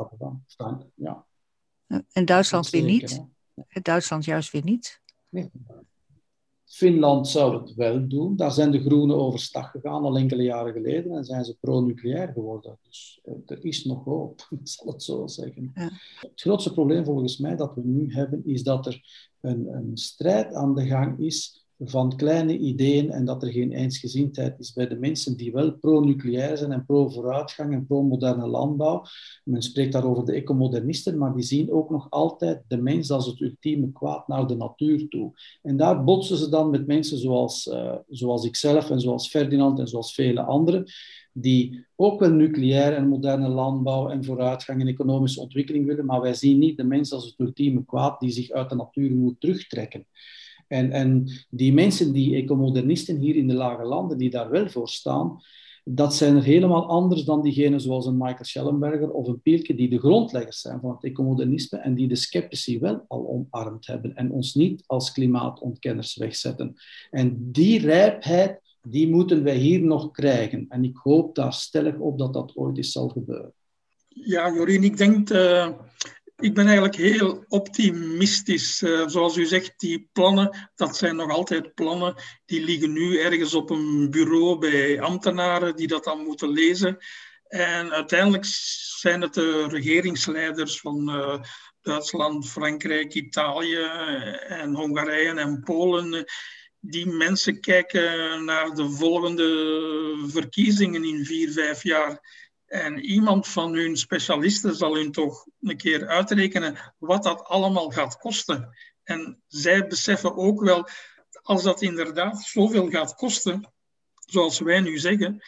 Ja. 0.95 1.27
En 2.13 2.25
Duitsland 2.25 2.71
weer 2.71 2.83
niet? 2.83 3.25
Hè? 3.55 3.81
Duitsland 3.81 4.25
juist 4.25 4.53
weer 4.53 4.65
niet? 4.65 5.03
Nee. 5.29 5.51
Finland 6.75 7.29
zou 7.29 7.61
het 7.61 7.75
wel 7.75 8.09
doen. 8.09 8.37
Daar 8.37 8.53
zijn 8.53 8.71
de 8.71 8.81
groenen 8.81 9.17
overstag 9.17 9.71
gegaan 9.71 10.03
al 10.03 10.19
enkele 10.19 10.43
jaren 10.43 10.73
geleden 10.73 11.17
en 11.17 11.25
zijn 11.25 11.45
ze 11.45 11.57
pro-nucleair 11.61 12.33
geworden. 12.33 12.79
Dus 12.83 13.21
eh, 13.25 13.35
er 13.47 13.65
is 13.65 13.85
nog 13.85 14.05
hoop, 14.05 14.47
ik 14.61 14.69
zal 14.69 14.93
het 14.93 15.03
zo 15.03 15.27
zeggen. 15.27 15.71
Ja. 15.75 15.91
Het 16.21 16.41
grootste 16.41 16.73
probleem 16.73 17.05
volgens 17.05 17.39
mij 17.39 17.57
dat 17.57 17.75
we 17.75 17.81
nu 17.85 18.13
hebben, 18.13 18.47
is 18.47 18.63
dat 18.63 18.87
er 18.87 19.03
een, 19.41 19.67
een 19.69 19.97
strijd 19.97 20.55
aan 20.55 20.75
de 20.75 20.87
gang 20.87 21.19
is 21.19 21.64
van 21.79 22.17
kleine 22.17 22.59
ideeën 22.59 23.11
en 23.11 23.25
dat 23.25 23.43
er 23.43 23.53
geen 23.53 23.73
eensgezindheid 23.73 24.59
is 24.59 24.73
bij 24.73 24.89
de 24.89 24.97
mensen 24.97 25.37
die 25.37 25.53
wel 25.53 25.73
pro-nucleair 25.73 26.57
zijn 26.57 26.73
en 26.73 26.85
pro-vooruitgang 26.87 27.73
en 27.73 27.87
pro-moderne 27.87 28.47
landbouw. 28.47 29.03
Men 29.45 29.63
spreekt 29.63 29.93
daar 29.93 30.05
over 30.05 30.25
de 30.25 30.33
ecomodernisten, 30.33 31.19
maar 31.19 31.35
die 31.35 31.45
zien 31.45 31.73
ook 31.73 31.91
nog 31.91 32.11
altijd 32.11 32.63
de 32.69 32.77
mens 32.77 33.11
als 33.11 33.27
het 33.27 33.41
ultieme 33.41 33.93
kwaad 33.93 34.29
naar 34.29 34.47
de 34.47 34.57
natuur 34.57 35.09
toe. 35.09 35.33
En 35.63 35.77
daar 35.77 36.05
botsen 36.05 36.37
ze 36.37 36.49
dan 36.49 36.71
met 36.71 36.87
mensen 36.87 37.19
zoals, 37.19 37.67
uh, 37.67 37.95
zoals 38.09 38.45
ikzelf 38.45 38.91
en 38.91 39.01
zoals 39.01 39.29
Ferdinand 39.29 39.79
en 39.79 39.89
zoals 39.89 40.15
vele 40.15 40.43
anderen, 40.43 40.85
die 41.33 41.87
ook 41.97 42.21
wel 42.21 42.31
nucleair 42.31 42.93
en 42.93 43.09
moderne 43.09 43.49
landbouw 43.49 44.09
en 44.09 44.25
vooruitgang 44.25 44.81
en 44.81 44.87
economische 44.87 45.41
ontwikkeling 45.41 45.87
willen, 45.87 46.05
maar 46.05 46.21
wij 46.21 46.35
zien 46.35 46.59
niet 46.59 46.77
de 46.77 46.85
mens 46.85 47.13
als 47.13 47.25
het 47.25 47.39
ultieme 47.39 47.85
kwaad 47.85 48.21
die 48.21 48.31
zich 48.31 48.51
uit 48.51 48.69
de 48.69 48.77
natuur 48.77 49.11
moet 49.11 49.41
terugtrekken. 49.41 50.07
En, 50.69 50.93
en 50.93 51.31
die 51.51 51.73
mensen, 51.73 52.13
die 52.13 52.37
ecomodernisten 52.37 53.17
hier 53.17 53.37
in 53.37 53.49
de 53.49 53.55
lage 53.55 53.85
landen, 53.85 54.19
die 54.19 54.31
daar 54.31 54.51
wel 54.51 54.69
voor 54.69 54.89
staan, 54.89 55.41
dat 55.85 56.15
zijn 56.15 56.37
er 56.37 56.43
helemaal 56.43 56.89
anders 56.89 57.25
dan 57.25 57.43
diegenen 57.43 57.81
zoals 57.81 58.07
een 58.07 58.17
Michael 58.17 58.45
Schellenberger 58.45 59.11
of 59.11 59.27
een 59.27 59.41
Pielke, 59.41 59.75
die 59.75 59.89
de 59.89 59.99
grondleggers 59.99 60.61
zijn 60.61 60.81
van 60.81 60.91
het 60.91 61.05
ecomodernisme 61.05 61.79
en 61.79 61.95
die 61.95 62.09
de 62.09 62.15
sceptici 62.15 62.79
wel 62.79 63.05
al 63.09 63.29
omarmd 63.29 63.87
hebben 63.87 64.15
en 64.15 64.31
ons 64.31 64.55
niet 64.55 64.83
als 64.87 65.13
klimaatontkenners 65.13 66.17
wegzetten. 66.17 66.75
En 67.11 67.53
die 67.53 67.81
rijpheid, 67.81 68.61
die 68.83 69.09
moeten 69.09 69.43
wij 69.43 69.57
hier 69.57 69.81
nog 69.81 70.11
krijgen. 70.11 70.67
En 70.69 70.85
ik 70.85 70.97
hoop 70.97 71.35
daar 71.35 71.53
stellig 71.53 71.99
op 71.99 72.19
dat 72.19 72.33
dat 72.33 72.57
ooit 72.57 72.77
eens 72.77 72.93
zal 72.93 73.09
gebeuren. 73.09 73.53
Ja, 74.09 74.55
Jorien, 74.55 74.85
ik 74.85 74.97
denk 74.97 75.31
uh, 75.31 75.69
ik 76.45 76.55
ben 76.55 76.65
eigenlijk 76.65 76.97
heel 76.97 77.45
optimistisch. 77.49 78.83
Uh, 78.83 79.09
zoals 79.09 79.37
u 79.37 79.45
zegt, 79.45 79.75
die 79.77 80.09
plannen, 80.13 80.71
dat 80.75 80.97
zijn 80.97 81.17
nog 81.17 81.31
altijd 81.31 81.75
plannen. 81.75 82.15
Die 82.45 82.65
liggen 82.65 82.93
nu 82.93 83.19
ergens 83.19 83.55
op 83.55 83.71
een 83.71 84.11
bureau 84.11 84.59
bij 84.59 85.01
ambtenaren 85.01 85.77
die 85.77 85.87
dat 85.87 86.05
dan 86.05 86.25
moeten 86.25 86.49
lezen. 86.49 86.99
En 87.49 87.93
uiteindelijk 87.93 88.45
zijn 88.99 89.21
het 89.21 89.35
de 89.35 89.67
regeringsleiders 89.69 90.81
van 90.81 91.09
uh, 91.09 91.43
Duitsland, 91.81 92.49
Frankrijk, 92.49 93.15
Italië 93.15 93.83
en 94.49 94.75
Hongarije 94.75 95.35
en 95.35 95.61
Polen. 95.61 96.25
Die 96.81 97.07
mensen 97.07 97.61
kijken 97.61 98.45
naar 98.45 98.75
de 98.75 98.91
volgende 98.91 100.25
verkiezingen 100.27 101.05
in 101.05 101.25
vier, 101.25 101.53
vijf 101.53 101.83
jaar. 101.83 102.21
En 102.75 102.99
iemand 102.99 103.49
van 103.49 103.75
hun 103.75 103.97
specialisten 103.97 104.75
zal 104.75 104.95
hun 104.95 105.13
toch 105.13 105.47
een 105.61 105.77
keer 105.77 106.09
uitrekenen 106.09 106.95
wat 106.99 107.23
dat 107.23 107.45
allemaal 107.45 107.91
gaat 107.91 108.17
kosten. 108.17 108.77
En 109.03 109.43
zij 109.47 109.87
beseffen 109.87 110.37
ook 110.37 110.61
wel, 110.61 110.89
als 111.43 111.63
dat 111.63 111.83
inderdaad 111.83 112.43
zoveel 112.43 112.91
gaat 112.91 113.15
kosten, 113.15 113.73
zoals 114.15 114.59
wij 114.59 114.81
nu 114.81 114.99
zeggen, 114.99 115.45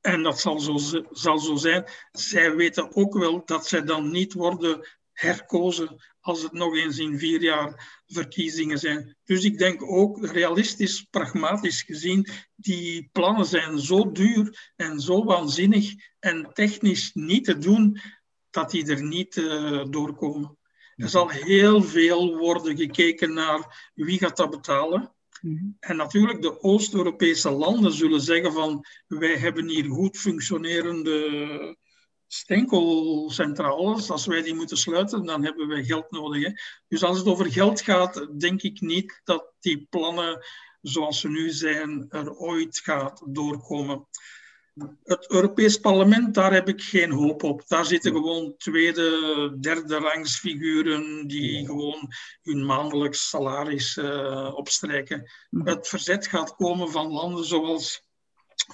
en 0.00 0.22
dat 0.22 0.40
zal 0.40 0.60
zo, 0.60 1.04
zal 1.10 1.38
zo 1.38 1.56
zijn, 1.56 1.84
zij 2.12 2.54
weten 2.54 2.96
ook 2.96 3.14
wel 3.14 3.44
dat 3.44 3.66
zij 3.66 3.82
dan 3.82 4.10
niet 4.10 4.32
worden 4.32 4.88
herkozen 5.22 6.02
als 6.20 6.42
het 6.42 6.52
nog 6.52 6.76
eens 6.76 6.98
in 6.98 7.18
vier 7.18 7.42
jaar 7.42 8.02
verkiezingen 8.06 8.78
zijn. 8.78 9.16
Dus 9.24 9.44
ik 9.44 9.58
denk 9.58 9.82
ook 9.82 10.26
realistisch, 10.26 11.02
pragmatisch 11.10 11.82
gezien, 11.82 12.26
die 12.54 13.08
plannen 13.12 13.46
zijn 13.46 13.78
zo 13.78 14.12
duur 14.12 14.72
en 14.76 15.00
zo 15.00 15.24
waanzinnig 15.24 15.92
en 16.18 16.50
technisch 16.52 17.10
niet 17.12 17.44
te 17.44 17.58
doen 17.58 18.00
dat 18.50 18.70
die 18.70 18.86
er 18.86 19.02
niet 19.02 19.36
uh, 19.36 19.84
doorkomen. 19.90 20.58
Er 20.96 21.08
zal 21.08 21.28
heel 21.28 21.82
veel 21.82 22.36
worden 22.36 22.76
gekeken 22.76 23.32
naar 23.32 23.90
wie 23.94 24.18
gaat 24.18 24.36
dat 24.36 24.50
betalen. 24.50 25.12
Mhm. 25.40 25.64
En 25.80 25.96
natuurlijk, 25.96 26.42
de 26.42 26.62
Oost-Europese 26.62 27.50
landen 27.50 27.92
zullen 27.92 28.20
zeggen 28.20 28.52
van 28.52 28.84
wij 29.06 29.36
hebben 29.36 29.68
hier 29.68 29.84
goed 29.84 30.18
functionerende 30.18 31.76
steenkoolcentrales, 32.32 34.10
als 34.10 34.26
wij 34.26 34.42
die 34.42 34.54
moeten 34.54 34.76
sluiten, 34.76 35.24
dan 35.24 35.44
hebben 35.44 35.68
wij 35.68 35.84
geld 35.84 36.10
nodig. 36.10 36.44
Hè? 36.44 36.52
Dus 36.88 37.02
als 37.02 37.18
het 37.18 37.26
over 37.26 37.52
geld 37.52 37.80
gaat, 37.80 38.26
denk 38.40 38.62
ik 38.62 38.80
niet 38.80 39.20
dat 39.24 39.52
die 39.60 39.86
plannen 39.90 40.44
zoals 40.80 41.20
ze 41.20 41.28
nu 41.28 41.50
zijn, 41.50 42.06
er 42.08 42.34
ooit 42.34 42.78
gaat 42.78 43.22
doorkomen. 43.26 44.06
Het 45.02 45.30
Europees 45.30 45.76
Parlement, 45.76 46.34
daar 46.34 46.52
heb 46.52 46.68
ik 46.68 46.82
geen 46.82 47.10
hoop 47.10 47.42
op. 47.42 47.62
Daar 47.66 47.84
zitten 47.84 48.12
gewoon 48.12 48.54
tweede, 48.56 49.56
derde 49.60 49.96
rangs 49.96 50.38
figuren 50.38 51.26
die 51.26 51.66
gewoon 51.66 52.12
hun 52.42 52.66
maandelijks 52.66 53.28
salaris 53.28 53.96
uh, 53.96 54.52
opstrijken. 54.54 55.30
Mhm. 55.50 55.68
Het 55.68 55.88
verzet 55.88 56.26
gaat 56.26 56.56
komen 56.56 56.90
van 56.90 57.12
landen 57.12 57.44
zoals 57.44 58.02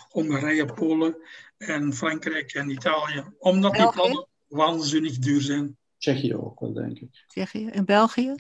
Hongarije, 0.09 0.65
Polen 0.65 1.17
en 1.59 1.93
Frankrijk 1.93 2.53
en 2.53 2.71
Italië. 2.71 3.25
Omdat 3.39 3.75
die 3.75 3.91
plannen 3.91 4.27
waanzinnig 4.47 5.19
duur 5.19 5.41
zijn. 5.41 5.77
Tsjechië 5.99 6.35
ook 6.35 6.61
wel, 6.61 6.73
denk 6.73 6.99
ik. 6.99 7.25
Tsjechië 7.27 7.67
en 7.67 7.85
België? 7.85 8.35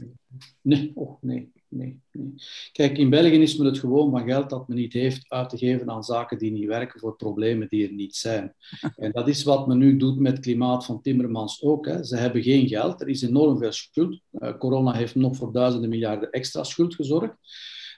Nee, 0.63 0.93
oh, 0.95 1.23
nee, 1.23 1.53
nee, 1.69 2.01
nee. 2.13 2.35
Kijk, 2.73 2.99
in 2.99 3.11
België 3.11 3.41
is 3.43 3.57
men 3.57 3.67
het 3.67 3.79
gewoon 3.79 4.11
van 4.11 4.25
geld 4.25 4.51
dat 4.51 4.69
men 4.69 4.77
niet 4.77 4.93
heeft 4.93 5.25
uit 5.29 5.49
te 5.49 5.57
geven 5.57 5.91
aan 5.91 6.05
zaken 6.05 6.39
die 6.39 6.51
niet 6.51 6.67
werken 6.67 7.01
voor 7.01 7.17
problemen 7.17 7.69
die 7.69 7.87
er 7.87 7.93
niet 7.93 8.17
zijn. 8.17 8.55
En 8.97 9.13
dat 9.13 9.29
is 9.29 9.43
wat 9.43 9.67
men 9.67 9.79
nu 9.79 9.97
doet 9.97 10.19
met 10.19 10.33
het 10.33 10.41
klimaat 10.41 10.85
van 10.85 11.03
Timmermans 11.03 11.63
ook. 11.63 11.87
Hè. 11.87 12.05
Ze 12.05 12.17
hebben 12.17 12.43
geen 12.43 12.69
geld, 12.69 13.01
er 13.01 13.09
is 13.09 13.23
enorm 13.23 13.59
veel 13.59 13.73
schuld. 13.73 14.21
Uh, 14.33 14.59
corona 14.59 14.93
heeft 14.93 15.15
nog 15.15 15.37
voor 15.37 15.53
duizenden 15.53 15.91
miljarden 15.91 16.31
extra 16.31 16.65
schuld 16.65 16.95
gezorgd. 16.95 17.35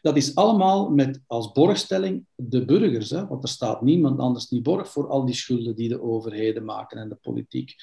Dat 0.01 0.17
is 0.17 0.35
allemaal 0.35 0.91
met 0.91 1.21
als 1.27 1.53
borgstelling 1.53 2.27
de 2.35 2.65
burgers, 2.65 3.11
hè? 3.11 3.27
want 3.27 3.43
er 3.43 3.49
staat 3.49 3.83
niemand 3.83 4.19
anders 4.19 4.49
niet 4.49 4.63
borg 4.63 4.91
voor 4.91 5.09
al 5.09 5.25
die 5.25 5.35
schulden 5.35 5.77
die 5.77 5.89
de 5.89 6.03
overheden 6.03 6.65
maken 6.65 6.99
en 6.99 7.09
de 7.09 7.19
politiek. 7.21 7.75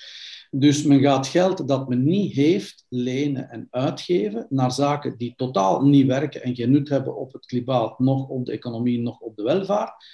Dus 0.52 0.84
men 0.84 1.00
gaat 1.00 1.28
geld 1.28 1.68
dat 1.68 1.90
men 1.90 2.04
niet 2.04 2.34
heeft 2.34 2.86
lenen 2.90 3.50
en 3.50 3.68
uitgeven 3.70 4.46
naar 4.50 4.72
zaken 4.72 5.18
die 5.18 5.34
totaal 5.36 5.86
niet 5.86 6.06
werken 6.06 6.44
en 6.44 6.56
geen 6.56 6.72
nut 6.72 6.90
hebben 6.90 7.18
op 7.18 7.34
het 7.34 7.46
klimaat, 7.46 8.00
nog 8.00 8.28
op 8.28 8.46
de 8.46 8.52
economie, 8.52 9.00
nog 9.00 9.20
op 9.20 9.36
de 9.36 9.44
welvaart. 9.44 10.06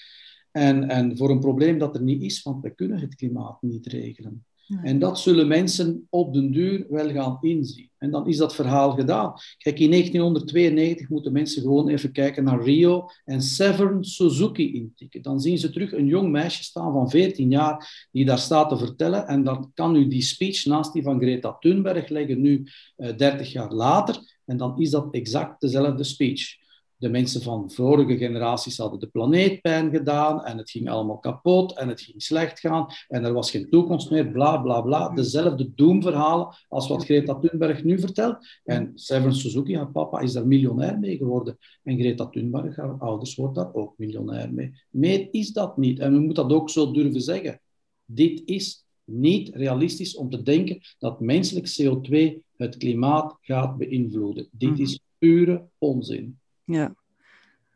En, 0.52 0.90
en 0.90 1.18
voor 1.18 1.30
een 1.30 1.40
probleem 1.40 1.78
dat 1.78 1.96
er 1.96 2.02
niet 2.02 2.22
is, 2.22 2.42
want 2.42 2.64
we 2.64 2.76
kunnen 2.76 3.00
het 3.00 3.16
klimaat 3.16 3.62
niet 3.62 3.88
regelen. 3.88 4.46
En 4.82 5.00
dat 5.00 5.20
zullen 5.20 5.48
mensen 5.48 6.08
op 6.10 6.34
den 6.34 6.52
duur 6.52 6.86
wel 6.90 7.12
gaan 7.12 7.38
inzien. 7.42 7.90
En 7.98 8.12
dan 8.12 8.28
is 8.28 8.38
dat 8.38 8.56
verhaal 8.56 8.92
gedaan. 8.92 9.34
Kijk, 9.58 9.80
in 9.80 9.90
1992 9.90 11.10
moeten 11.10 11.32
mensen 11.32 11.62
gewoon 11.62 11.90
even 11.90 12.12
kijken 12.12 12.44
naar 12.44 12.64
Rio 12.64 13.10
en 13.26 13.42
Severn 13.42 14.04
Suzuki 14.04 14.74
intikken. 14.74 15.22
Dan 15.22 15.40
zien 15.40 15.58
ze 15.58 15.70
terug 15.70 15.94
een 15.94 16.08
jong 16.08 16.32
meisje 16.32 16.64
staan 16.64 16.92
van 16.94 17.10
14 17.10 17.50
jaar 17.50 18.08
die 18.12 18.26
daar 18.26 18.40
staat 18.40 18.70
te 18.70 18.78
vertellen. 18.78 19.28
En 19.28 19.44
dan 19.44 19.72
kan 19.74 19.96
u 19.96 20.08
die 20.08 20.22
speech 20.22 20.66
naast 20.66 20.94
die 20.94 21.04
van 21.04 21.20
Greta 21.20 21.58
Thunberg 21.60 22.10
leggen, 22.10 22.42
nu 22.42 22.64
eh, 22.96 23.18
30 23.18 23.52
jaar 23.52 23.72
later. 23.72 24.40
En 24.46 24.58
dan 24.58 24.80
is 24.80 24.90
dat 24.90 25.14
exact 25.14 25.62
dezelfde 25.62 26.04
speech. 26.04 26.62
De 26.98 27.10
mensen 27.10 27.42
van 27.42 27.72
vorige 27.72 28.18
generaties 28.18 28.78
hadden 28.78 29.00
de 29.00 29.08
planeet 29.08 29.62
pijn 29.62 29.92
gedaan 29.92 30.44
en 30.44 30.58
het 30.58 30.70
ging 30.70 30.90
allemaal 30.90 31.18
kapot 31.20 31.78
en 31.78 31.88
het 31.88 32.02
ging 32.02 32.22
slecht 32.22 32.60
gaan 32.60 32.86
en 33.08 33.24
er 33.26 33.34
was 33.34 33.52
geen 33.52 33.70
toekomst 33.70 34.12
meer, 34.12 34.32
bla 34.32 34.58
bla 34.58 34.82
bla. 34.82 35.10
Dezelfde 35.10 35.72
doemverhalen 35.76 36.56
als 36.68 36.88
wat 36.88 37.06
Greta 37.06 37.40
Thunberg 37.40 37.84
nu 37.84 38.00
vertelt. 38.00 38.38
En 38.64 38.92
Seven 38.96 39.36
Suzuki, 39.36 39.76
haar 39.76 39.92
papa, 39.92 40.20
is 40.20 40.34
daar 40.34 40.48
miljonair 40.48 41.00
mee 41.00 41.18
geworden. 41.18 41.58
En 41.84 42.00
Greta 42.00 42.28
Thunberg, 42.28 42.76
haar 42.76 42.98
ouders, 43.00 43.36
wordt 43.36 43.56
daar 43.56 43.74
ook 43.74 43.94
miljonair 43.98 44.54
mee. 44.54 44.72
Meer 44.90 45.28
is 45.32 45.52
dat 45.52 45.78
niet. 45.78 46.00
En 46.00 46.14
we 46.14 46.20
moeten 46.20 46.48
dat 46.48 46.58
ook 46.58 46.70
zo 46.70 46.92
durven 46.92 47.22
zeggen. 47.22 47.62
Dit 48.06 48.42
is 48.46 48.86
niet 49.04 49.56
realistisch 49.56 50.16
om 50.16 50.30
te 50.30 50.42
denken 50.44 50.80
dat 51.00 51.20
menselijk 51.20 51.68
CO2 51.82 52.42
het 52.58 52.78
klimaat 52.78 53.38
gaat 53.42 53.78
beïnvloeden. 53.78 54.48
Dit 54.52 54.70
Mhm. 54.70 54.82
is 54.82 55.00
pure 55.18 55.66
onzin. 55.78 56.40
Ja. 56.66 56.96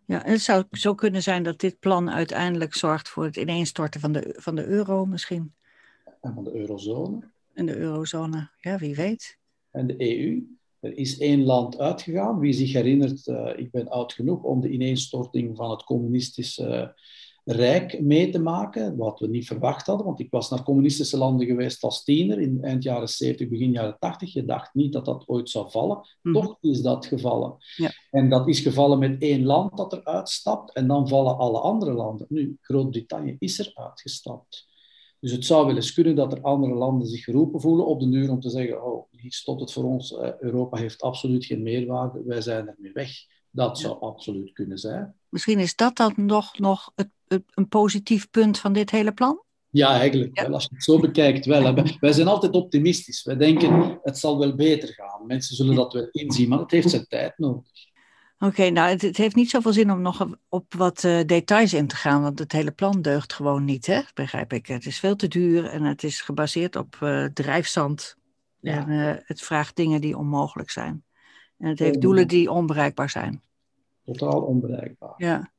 Ja, 0.06 0.26
en 0.26 0.32
het 0.32 0.42
zou 0.42 0.64
zo 0.72 0.96
kunnen 0.96 1.24
zijn 1.24 1.44
dat 1.44 1.60
dit 1.60 1.80
plan 1.80 2.12
uiteindelijk 2.12 2.74
zorgt 2.74 3.10
voor 3.10 3.24
het 3.24 3.36
ineenstorten 3.36 4.00
van 4.02 4.12
de, 4.12 4.36
van 4.38 4.56
de 4.56 4.66
euro 4.66 5.06
misschien. 5.06 5.54
En 6.22 6.34
van 6.34 6.44
de 6.44 6.56
eurozone 6.56 7.30
En 7.54 7.66
de 7.66 7.76
eurozone, 7.78 8.50
ja, 8.60 8.78
wie 8.78 8.96
weet. 8.96 9.38
en 9.72 9.88
de 9.88 9.96
EU. 10.20 10.56
Er 10.80 10.98
is 10.98 11.18
één 11.18 11.44
land 11.44 11.80
uitgegaan. 11.80 12.40
Wie 12.40 12.54
zich 12.54 12.74
herinnert, 12.74 13.28
eh, 13.28 13.54
ik 13.58 13.72
ben 13.72 13.90
oud 13.90 14.14
genoeg 14.14 14.44
om 14.44 14.62
de 14.62 14.70
ineenstorting 14.70 15.56
van 15.56 15.72
het 15.72 15.84
communistische 15.84 16.96
Rijk 17.50 18.02
mee 18.02 18.30
te 18.30 18.40
maken, 18.40 18.98
wat 18.98 19.20
we 19.20 19.28
niet 19.28 19.48
verwacht 19.48 19.86
hadden, 19.86 20.06
want 20.06 20.20
ik 20.20 20.32
was 20.32 20.50
naar 20.50 20.64
communistische 20.64 21.18
landen 21.18 21.48
geweest 21.48 21.84
als 21.84 22.04
tiener 22.04 22.40
in 22.40 22.64
eind 22.64 22.84
jaren 22.84 23.10
70, 23.10 23.48
begin 23.48 23.72
jaren 23.72 23.96
80. 24.00 24.34
Je 24.34 24.46
dacht 24.46 24.74
niet 24.74 24.94
dat 24.94 25.06
dat 25.06 25.24
ooit 25.28 25.50
zou 25.50 25.72
vallen. 25.72 26.08
Mhm. 26.22 26.34
Toch 26.36 26.58
is 26.62 26.82
dat 26.82 27.06
gevallen. 27.06 27.56
Ja. 27.76 27.92
En 28.12 28.30
dat 28.30 28.48
is 28.48 28.60
gevallen 28.60 29.00
met 29.00 29.22
één 29.22 29.44
land 29.44 29.78
dat 29.78 29.94
er 29.94 30.04
uitstapt 30.04 30.74
en 30.74 30.88
dan 30.88 31.08
vallen 31.08 31.38
alle 31.38 31.60
andere 31.60 31.94
landen. 31.94 32.26
Nu, 32.30 32.58
Groot-Brittannië 32.62 33.36
is 33.40 33.60
er 33.60 33.72
uitgestapt. 33.74 34.68
Dus 35.20 35.32
het 35.32 35.46
zou 35.46 35.66
wel 35.66 35.76
eens 35.76 35.94
kunnen 35.94 36.16
dat 36.16 36.34
er 36.34 36.42
andere 36.42 36.74
landen 36.74 37.08
zich 37.08 37.24
geroepen 37.24 37.62
voelen 37.62 37.86
op 37.86 38.00
de 38.00 38.10
duur 38.10 38.32
om 38.32 38.40
te 38.40 38.50
zeggen, 38.50 38.86
oh, 38.86 39.06
hier 39.12 39.34
stopt 39.34 39.62
het 39.62 39.72
voor 39.72 39.84
ons, 39.84 40.18
Europa 40.40 40.78
heeft 40.78 41.02
absoluut 41.02 41.46
geen 41.46 41.64
meerwaarde, 41.64 42.24
wij 42.26 42.42
zijn 42.42 42.68
ermee 42.68 42.92
weg. 42.94 43.12
Dat 43.50 43.80
zou 43.80 44.00
absoluut 44.00 44.52
kunnen 44.54 44.78
zijn. 44.78 45.16
Misschien 45.30 45.60
is 45.60 45.76
dat 45.76 45.96
dan 45.96 46.14
nog, 46.16 46.58
nog 46.60 46.92
het, 46.96 47.10
het- 47.28 47.44
een 47.54 47.68
positief 47.68 48.30
punt 48.30 48.60
van 48.60 48.74
dit 48.74 48.92
hele 48.92 49.12
plan? 49.12 49.42
Ja, 49.70 49.90
eigenlijk 50.00 50.38
Ja. 50.38 50.44
wel. 50.44 50.54
Als 50.54 50.64
je 50.64 50.70
het 50.76 50.84
zo 50.84 51.00
bekijkt, 51.00 51.46
wel. 51.46 51.74
Wij- 52.00 52.14
zijn 52.14 52.28
altijd 52.28 52.52
optimistisch. 52.52 53.24
Wij 53.24 53.36
denken, 53.38 54.00
het 54.04 54.18
zal 54.18 54.40
wel 54.40 54.56
beter 54.56 54.94
gaan. 54.94 55.26
Mensen 55.26 55.56
zullen 55.56 55.76
dat 55.76 55.94
wel 55.94 56.08
inzien, 56.12 56.50
maar 56.50 56.60
het 56.60 56.72
heeft 56.72 56.90
zijn 56.90 57.08
tijd 57.08 57.38
nodig. 57.38 57.66
Oké, 58.40 58.70
nou, 58.70 58.90
het, 58.90 59.02
het 59.02 59.18
heeft 59.18 59.36
niet 59.36 59.50
zoveel 59.50 59.74
zin 59.74 59.92
om 59.92 60.02
nog 60.02 60.28
op 60.50 60.74
wat 60.74 61.04
eh, 61.04 61.20
details 61.26 61.74
in 61.74 61.88
te 61.88 61.96
gaan, 61.96 62.22
want 62.22 62.40
het 62.40 62.52
hele 62.52 62.72
plan 62.72 63.02
deugt 63.02 63.34
gewoon 63.34 63.66
niet, 63.66 63.86
hè? 63.86 64.02
begrijp 64.14 64.54
ik. 64.54 64.66
Het 64.68 64.86
is 64.86 65.00
veel 65.00 65.16
te 65.16 65.28
duur 65.28 65.66
en 65.66 65.84
het 65.84 66.04
is 66.04 66.22
gebaseerd 66.22 66.76
op 66.76 66.98
eh, 67.00 67.26
drijfzand. 67.26 68.16
Ja. 68.60 68.88
En 68.88 68.90
eh, 68.90 69.22
het 69.26 69.42
vraagt 69.42 69.76
dingen 69.76 70.02
die 70.02 70.18
onmogelijk 70.18 70.70
zijn. 70.70 71.04
En 71.58 71.70
het 71.70 71.80
heeft 71.80 71.96
Oh. 71.96 72.02
doelen 72.02 72.28
die 72.28 72.52
onbereikbaar 72.52 73.10
zijn. 73.10 73.42
Totaal 74.08 74.42
onbereikbaar. 74.42 75.14
Ja, 75.18 75.52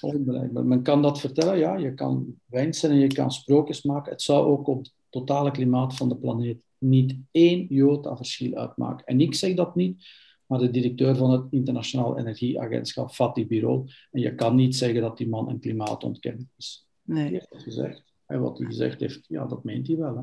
onbereikbaar. 0.00 0.64
Men 0.64 0.82
kan 0.82 1.02
dat 1.02 1.20
vertellen, 1.20 1.58
ja. 1.58 1.76
Je 1.76 1.94
kan 1.94 2.34
wensen 2.44 2.90
en 2.90 2.98
je 2.98 3.06
kan 3.06 3.32
sprookjes 3.32 3.82
maken. 3.82 4.12
Het 4.12 4.22
zou 4.22 4.46
ook 4.46 4.66
op 4.66 4.78
het 4.78 4.92
totale 5.10 5.50
klimaat 5.50 5.96
van 5.96 6.08
de 6.08 6.16
planeet 6.16 6.62
niet 6.78 7.16
één 7.30 7.66
jota 7.68 8.16
verschil 8.16 8.54
uitmaken. 8.54 9.06
En 9.06 9.20
ik 9.20 9.34
zeg 9.34 9.54
dat 9.54 9.74
niet, 9.74 10.04
maar 10.46 10.58
de 10.58 10.70
directeur 10.70 11.16
van 11.16 11.30
het 11.30 11.46
Internationaal 11.50 12.18
Energieagentschap, 12.18 13.10
Fatih 13.10 13.46
Birol. 13.46 13.86
En 14.10 14.20
je 14.20 14.34
kan 14.34 14.54
niet 14.54 14.76
zeggen 14.76 15.00
dat 15.00 15.16
die 15.16 15.28
man 15.28 15.48
een 15.48 15.60
klimaatontkenner 15.60 16.46
is. 16.56 16.86
Nee. 17.02 17.30
heeft 17.30 17.50
het 17.50 17.62
gezegd. 17.62 18.02
En 18.26 18.40
wat 18.40 18.58
hij 18.58 18.66
gezegd 18.66 19.00
heeft, 19.00 19.24
ja, 19.28 19.46
dat 19.46 19.64
meent 19.64 19.86
hij 19.86 19.96
wel. 19.96 20.16
Hè. 20.16 20.22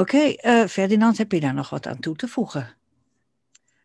Oké, 0.00 0.18
eh, 0.18 0.64
Ferdinand, 0.64 1.18
heb 1.18 1.32
je 1.32 1.40
daar 1.40 1.54
nog 1.54 1.70
wat 1.70 1.86
aan 1.86 2.00
toe 2.00 2.16
te 2.16 2.28
voegen? 2.28 2.76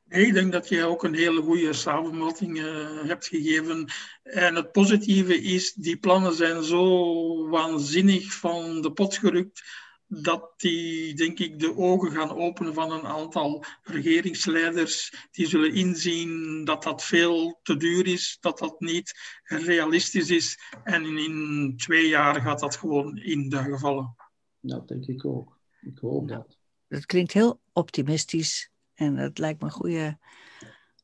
Nee, 0.09 0.25
ik 0.25 0.33
denk 0.33 0.51
dat 0.51 0.69
je 0.69 0.83
ook 0.83 1.03
een 1.03 1.15
hele 1.15 1.41
goede 1.41 1.73
samenvatting 1.73 2.59
eh, 2.59 3.03
hebt 3.03 3.27
gegeven. 3.27 3.87
En 4.23 4.55
het 4.55 4.71
positieve 4.71 5.41
is, 5.41 5.73
die 5.73 5.97
plannen 5.97 6.33
zijn 6.33 6.63
zo 6.63 7.47
waanzinnig 7.49 8.33
van 8.33 8.81
de 8.81 8.91
pot 8.91 9.17
gerukt, 9.17 9.63
dat 10.07 10.53
die, 10.57 11.13
denk 11.13 11.39
ik, 11.39 11.59
de 11.59 11.75
ogen 11.75 12.11
gaan 12.11 12.31
openen 12.37 12.73
van 12.73 12.91
een 12.91 13.05
aantal 13.05 13.63
regeringsleiders. 13.83 15.13
Die 15.31 15.47
zullen 15.47 15.73
inzien 15.73 16.63
dat 16.65 16.83
dat 16.83 17.03
veel 17.03 17.59
te 17.63 17.77
duur 17.77 18.07
is, 18.07 18.37
dat 18.39 18.57
dat 18.59 18.79
niet 18.79 19.13
realistisch 19.43 20.29
is. 20.29 20.59
En 20.83 21.05
in, 21.05 21.17
in 21.17 21.73
twee 21.77 22.07
jaar 22.07 22.41
gaat 22.41 22.59
dat 22.59 22.75
gewoon 22.75 23.17
in 23.17 23.49
de 23.49 23.63
gevallen. 23.63 24.15
Dat 24.59 24.87
denk 24.87 25.05
ik 25.05 25.25
ook. 25.25 25.59
Ik 25.81 25.97
hoop 25.97 26.29
Ja. 26.29 26.35
dat. 26.35 26.57
Dat 26.87 27.05
klinkt 27.05 27.33
heel 27.33 27.61
optimistisch 27.73 28.69
en 28.99 29.15
dat 29.15 29.37
lijkt 29.37 29.59
me 29.61 29.65
een 29.65 29.73
goede 29.73 30.17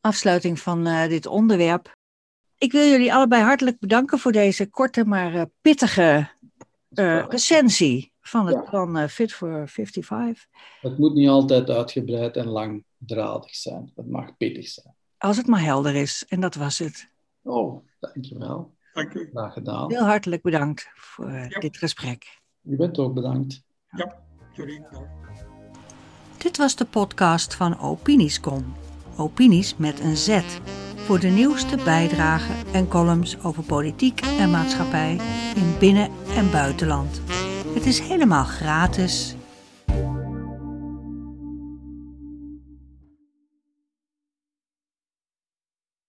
afsluiting 0.02 0.60
van 0.60 0.88
eh, 0.88 1.08
dit 1.10 1.26
onderwerp. 1.26 1.94
Ik 2.58 2.72
wil 2.72 2.88
jullie 2.90 3.14
allebei 3.14 3.44
hartelijk 3.44 3.80
bedanken 3.80 4.20
voor 4.20 4.32
deze 4.32 4.70
korte 4.70 5.06
maar 5.06 5.34
eh, 5.34 5.42
pittige 5.62 6.30
eh, 6.90 7.26
recensie 7.30 8.14
van 8.22 8.46
het 8.48 8.56
Ja. 8.56 8.62
plan 8.70 8.98
eh, 8.98 9.08
Fit 9.08 9.34
for 9.34 9.68
55. 9.70 10.46
Het 10.82 10.98
moet 10.98 11.14
niet 11.14 11.30
altijd 11.30 11.70
uitgebreid 11.70 12.36
en 12.38 12.48
langdradig 12.48 13.56
zijn. 13.56 13.92
Het 13.96 14.10
mag 14.10 14.38
pittig 14.38 14.68
zijn. 14.68 14.96
Als 15.18 15.38
het 15.38 15.48
maar 15.48 15.62
helder 15.64 15.96
is. 15.96 16.26
En 16.28 16.40
dat 16.40 16.56
was 16.56 16.80
het. 16.80 17.10
Oh, 17.44 17.86
dankjewel. 18.00 18.74
Dank 18.94 19.14
u. 19.14 19.30
Graag 19.34 19.54
gedaan. 19.54 19.92
Heel 19.92 20.04
hartelijk 20.04 20.42
bedankt 20.42 20.90
voor 20.96 21.32
Ja. 21.32 21.60
dit 21.60 21.78
gesprek. 21.78 22.40
U 22.64 22.76
bent 22.76 22.98
ook 23.00 23.14
bedankt. 23.14 23.64
Jullie 24.54 24.82
bedankt. 24.82 25.25
Dit 26.46 26.58
was 26.58 26.76
de 26.76 26.86
podcast 26.86 27.56
van 27.56 27.80
Opiniescom. 27.80 28.76
Opinies 29.18 29.76
met 29.78 30.00
een 30.00 30.18
Z. 30.18 30.40
Voor 31.06 31.20
de 31.20 31.28
nieuwste 31.28 31.78
bijdragen 31.84 32.56
en 32.74 32.88
columns 32.88 33.38
over 33.44 33.64
politiek 33.64 34.22
en 34.40 34.52
maatschappij 34.52 35.20
in 35.56 35.76
binnen- 35.80 36.12
en 36.36 36.52
buitenland. 36.52 37.22
Het 37.74 37.86
is 37.86 38.00
helemaal 38.00 38.44
gratis 38.44 39.35